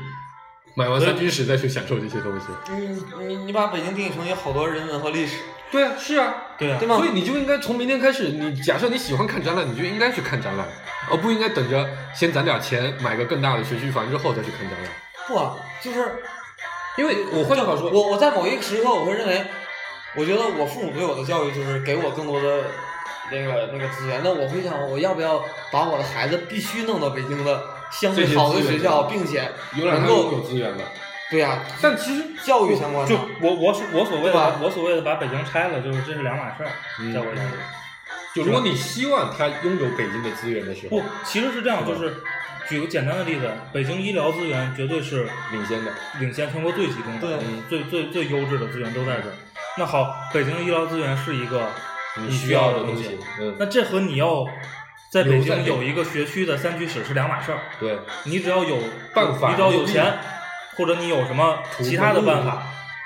[0.75, 2.47] 买完三居室再去享受这些东西。
[2.73, 5.37] 你你你把北京定义成有好多人文和历史，
[5.71, 6.77] 对啊，是啊，对啊。
[6.77, 6.97] 对，吗？
[6.97, 10.67] 所以你就应该从明天开始，你假设你喜欢看展览，你就应该去看展览，
[11.09, 14.91] 而不应该等着先攒点钱买个更大的学区房之后再去看展览。
[15.27, 16.23] 不啊，就是
[16.97, 19.45] 因为我换句话说，我我在某一个时刻，我会认为，
[20.17, 22.63] 我觉得我父母对我的教育就是给我更多的
[23.31, 25.41] 那个那个资源，那我会想，我要不要
[25.71, 30.83] 把我的孩子必须弄到北京的相对好的学校，并且能够有资源的，
[31.31, 33.09] 对呀、但其实教育相关的。
[33.09, 36.69] 就，我我所我所谓的我所谓的把北京拆了，就是这是两码事儿，
[36.99, 37.13] 嗯。
[37.13, 37.51] 在我眼里。
[38.35, 42.15] 就如果你希望他拥有北京的资源的时候不，，其实是这样，就是
[42.69, 49.33] 举个简单的例子，北京医疗资源绝对是领先的，领先全国最集中的，最最最优质的资源都在这儿。
[49.77, 51.67] 那好，北京的医疗资源是一个
[52.17, 54.45] 你需需要的东西，嗯，那这和你要
[55.11, 57.59] 在北留在北京有一个学区的三居室是两码事儿。
[57.79, 58.77] 对，你只要有
[59.13, 60.05] 办法你只要有钱，
[60.81, 62.63] 或者你有什么其他的办法，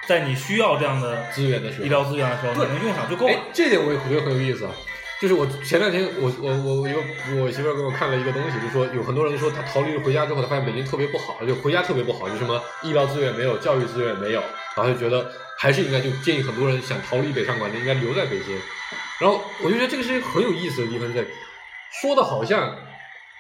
[0.07, 4.71] 在你需要这样的资源的时候医疗资源的时候，你能用上就够哎了。，这点我也觉得很有意思啊。
[5.19, 6.99] 就是我前两天我我我我一个
[7.41, 14.41] 我媳妇儿给我看了一个东西，就说有很多人说他逃离回家之后，他发现北京特别不好，就回家特别不好，就什么医疗资源没有，教育资源没有，
[14.76, 18.57] 然后就觉得还是应该就建议很多人想逃离北上广的应该留在北京。
[19.19, 21.26] 然后我就觉得这个是一个很有意思的地方，在
[22.01, 22.76] 说的好像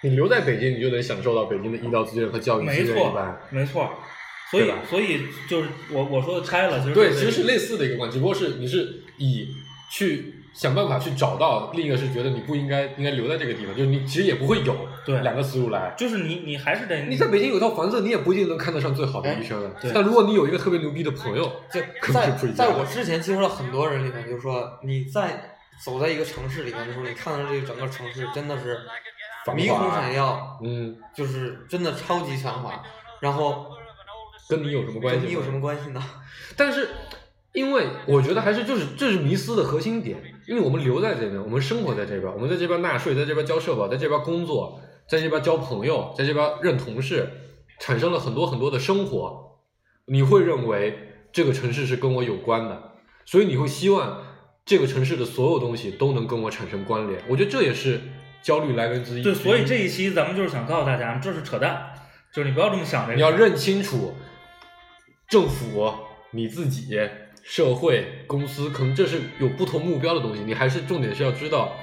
[0.01, 3.89] 你留在北京你就能享受到北京的医疗资源和教育资没错源一般。，没错。
[4.51, 9.47] 所以所以就是我我说的拆了，其实对，其实是类似的一个观点，只不过是你是以
[9.89, 15.93] 去想办法去找到，另一个是觉得你不应该应该留在这个地方，就是你其实也不会有对两个思路来。
[15.97, 19.71] 就是你你还是得你在北京有套房子，你也不一定能看得上最好的医生啊。
[19.81, 28.79] 对但如果你有一个特别牛逼的朋友，就可是在在我之前接触到很多人里面，就是说你在走在一个城市里面的时候，你看到这个整个城市真的是
[29.45, 32.81] 繁华迷空闪耀，嗯，就是真的超级繁华。
[33.19, 33.74] 然后
[34.49, 35.21] 跟你有什么关系？
[35.21, 35.59] 跟你有什么？
[35.59, 36.01] 关系呢？
[36.55, 36.89] 但是，
[37.53, 47.27] 因为我觉得还是就是这是迷思的核心点，因为我们留在这边，我们生活在这边，我们在这边纳税，在这边交社保，在这边工作，在这边交朋友，在这边认同事，
[47.79, 49.59] 产生了很多很多的生活，
[50.05, 50.97] 你会认为
[51.31, 52.91] 这个城市是跟我有关的，
[53.25, 54.23] 所以你会希望
[54.65, 57.21] 这个城市的所有东西都能跟我产生关联。
[57.27, 57.99] 我觉得这也是
[58.41, 59.23] 焦虑来源之一。
[59.23, 61.93] 对，所以这一期咱们就是想告诉大家，这是扯淡，
[62.33, 63.15] 就是你不要这么想这个。
[63.15, 64.13] 你要认清楚
[65.27, 65.93] 政府、
[66.31, 66.97] 你自己
[67.43, 70.43] 社会、公司，可能这是有不同目标的东西。
[70.43, 71.75] 你还是重点是要知道，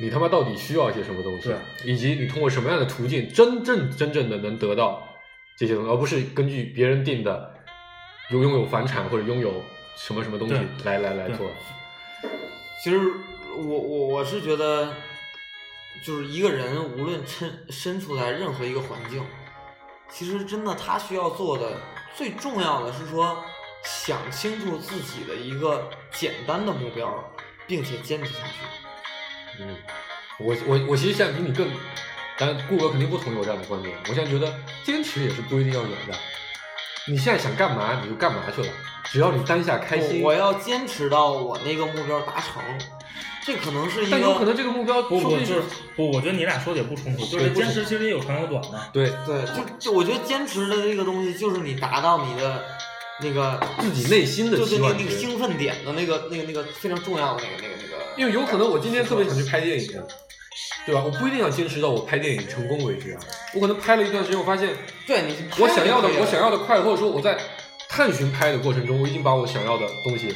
[0.00, 1.54] 你他妈到底需要一些什么东西，
[1.84, 5.02] 以及你通过什么样的途径，真正真正的能得到
[5.56, 7.54] 这些东西，而不是根据别人定的
[8.30, 9.62] 有拥有房产或者拥有
[9.96, 10.54] 什么什么东西
[10.84, 11.50] 来来来做。
[12.82, 12.98] 其实
[13.56, 14.92] 我我我是觉得，
[16.04, 19.22] 就是一个人无论身身处在任何一个环境，
[20.10, 21.80] 其实真的他需要做的
[22.14, 23.42] 最重要的是说，
[23.82, 27.12] 想清楚自己的一个简单的目标，
[27.66, 29.60] 并且坚持下去。
[29.60, 29.76] 嗯，
[30.38, 31.68] 我我我其实现在比你更，
[32.38, 33.96] 当然顾哥肯定不同意我这样的观点。
[34.08, 34.52] 我现在觉得
[34.84, 36.18] 坚持也是不一定要有的，
[37.06, 38.68] 你现在想干嘛你就干嘛去了，
[39.04, 40.22] 只要你当下开心。
[40.22, 42.62] 我我要坚持到我那个目标达成，
[43.46, 45.62] 这可能是一个，但有可能这个目标不不就是
[45.94, 48.88] 不我觉得你俩说的也不冲突，就是坚持其实也有长有短嘛。
[48.92, 52.64] 对对，就就我觉得坚持的这个东西，就是你达到你的
[53.22, 54.78] 那个自己内心的就是。
[54.78, 58.04] 那个那个兴奋点的那个那个那个非常重要的那个那个那个。
[58.16, 59.86] 因为有可能我今天特别想去拍电影，
[60.84, 61.02] 对吧？
[61.04, 63.20] 我不一定要坚持到我拍电影成功为止啊。
[63.54, 64.70] 我可能拍了一段时间，我发现
[65.06, 67.38] 对你我想要的我想要的快乐，或者说我在
[67.88, 70.34] 探寻拍的过程中，我已经把我想要的东西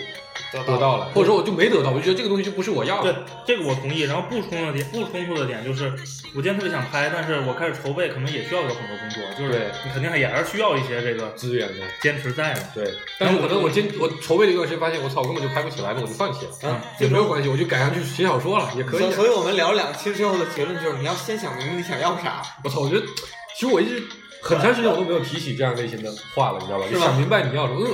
[0.53, 4.01] 得得到了，或者说我就没得到，我就觉得这个东西就不是我要的对的。，这个我同意。
[4.01, 5.93] 然后不冲的点，不冲突的点就是，
[6.35, 12.63] 我今天特别想拍，但是我开始筹备，可能也需要有很多工作，就是你肯定也还是需要一些这个资源的，坚持在的。
[12.75, 12.93] 对。
[13.19, 16.53] 但是可能我坚我筹备了一段时间，发现我操，根本就拍不起来，那我就放弃了。
[16.65, 19.07] 嗯，也没有关系，我就改上去写小说了，也可以啊。
[19.13, 22.43] 所所以我们聊了两期之后的结论就是，你要先想明白你想要啥。
[22.65, 23.07] 我操，我觉得
[23.55, 24.03] 其实我一直
[24.43, 26.85] 很长时间我都没有提起这样类型的话了，你知道吧？
[26.87, 27.81] 吧就想明白你要什么。
[27.81, 27.93] 因为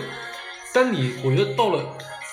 [0.72, 1.84] 当你我觉得到了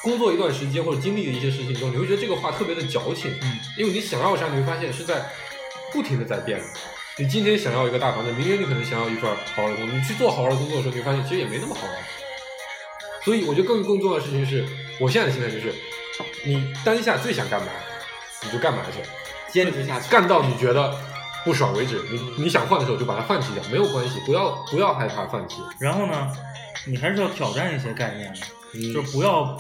[0.04, 3.32] 工作一段时间或者经历的一些事情中，你会觉得这个话特别的矫情。
[3.41, 5.26] 嗯，因为你想要啥，你会发现是在
[5.93, 6.66] 不停的在变的。
[7.18, 9.95] 你今天想要一个大房子，明天你可能想要一份好好的工作。
[9.95, 11.95] 你去做好好的工作的时候，你会发现其实也没那么好玩。
[13.24, 14.66] 所以我觉得更更重要的事情是，
[14.99, 15.74] 我现在的心态就是，
[16.43, 17.68] 你当下最想干嘛，
[18.43, 18.99] 你就干嘛去。
[19.54, 20.10] 坚持下去。
[20.10, 20.93] 干到你觉得
[21.45, 25.58] 不爽为止，你你想换的时候就把它放弃掉，没有关系，不要不要害怕放弃。
[25.80, 26.30] 然后呢，
[26.86, 28.39] 你还是要挑战一些概念的，
[28.74, 29.56] 嗯就是不要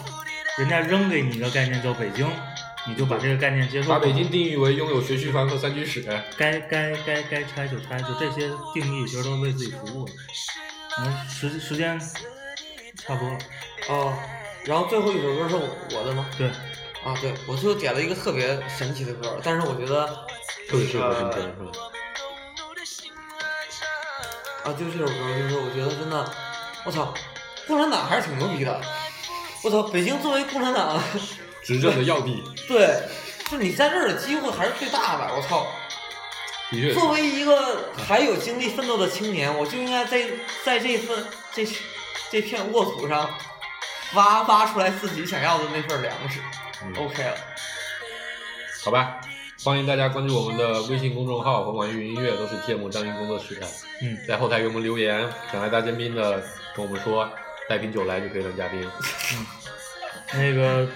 [0.57, 2.29] 人家扔给你一个概念叫北京，
[2.85, 3.89] 你就把这个概念接受。
[3.89, 6.03] 把北京定义为拥有学区房和三居室，
[6.37, 10.13] 该该该该拆就拆，就这些定义其实都是为自己服务的。
[10.99, 11.99] 嗯，时时间
[12.97, 13.39] 差不多了，
[13.89, 14.13] 哦，
[14.65, 16.29] 然后最后一首歌是我的吗？
[16.37, 16.47] 对，
[17.03, 20.05] 啊，对，我就点了一个特别神奇的歌，但是我觉得
[20.69, 21.71] 特别适合春天，呃是吧？
[24.65, 26.31] 啊，就这首歌，就是我觉得真的，
[26.83, 27.11] 我操，
[27.65, 28.79] 共产党还是挺牛逼的。
[29.63, 31.01] 我操，北京作为共产党，
[31.63, 32.99] 执政的要地， 对，
[33.49, 35.33] 就你在这儿的机会还是最大的。
[35.33, 35.65] 我操，
[36.69, 40.29] 的确是作为一个还有精力奋斗的青年，我就应该在
[40.65, 41.65] 在这份这
[42.29, 43.29] 这片沃土上
[44.15, 46.41] 挖挖出来自己想要的那份粮食。
[46.83, 47.37] 嗯 OK 了，
[48.83, 49.21] 好吧。
[49.63, 53.65] 欢迎大家关注我们的微信公众号和网易云音乐，都是芥末张云工作室的。
[54.01, 56.43] 嗯，在后台给我们留言，想来大嘉宾的
[56.75, 57.29] 跟我们说，
[57.67, 58.87] 带瓶酒来就可以当嘉宾。
[60.35, 60.87] 那个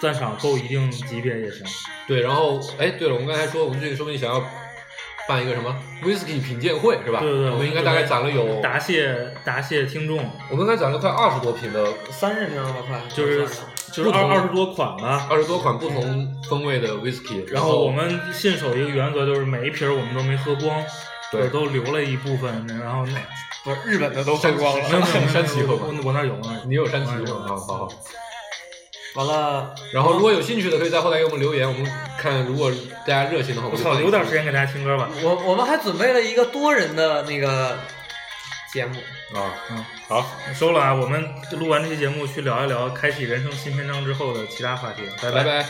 [0.00, 1.64] 赞赏够一定级别也行。
[2.06, 4.44] 对，然后哎，对了，我们刚才说，我们这个说不定想要
[5.26, 7.20] 办一个什么 whisky 品鉴会，是吧？
[7.20, 10.18] 对对对，我们应该大概攒了有，答谢答谢听众，
[10.50, 13.46] 我们应该攒了快二十多瓶的，三十瓶了吧，快就是
[13.90, 15.26] 就是二二十多款吧。
[15.30, 20.84] 二十多款不同风味的 whisky，然后我们信守一个原则，就是每一瓶我们都没喝光，
[21.30, 23.20] 对都留了一部分，然后那
[23.64, 24.88] 不是日本的都山喝光了。
[24.88, 27.46] 没有没有没有 山崎喝我光我我那儿有，我那儿有你有山崎吗？
[27.46, 27.88] 啊，好好。
[29.16, 32.70] 完了，然后如果有兴趣的，可以在后台给我们留言，我们看如果
[33.06, 35.08] 大家热情的话，我操，留点时间给大家听歌吧。
[35.22, 37.78] 我我们还准备了一个多人的那个
[38.72, 38.94] 节目。
[39.34, 39.54] 啊。
[39.70, 40.24] 嗯，好，
[40.54, 40.94] 收了啊。
[40.94, 45.00] 我们录完这期节目，去聊一聊开启人生新篇章之后的其他话题。
[45.22, 45.66] 拜拜拜。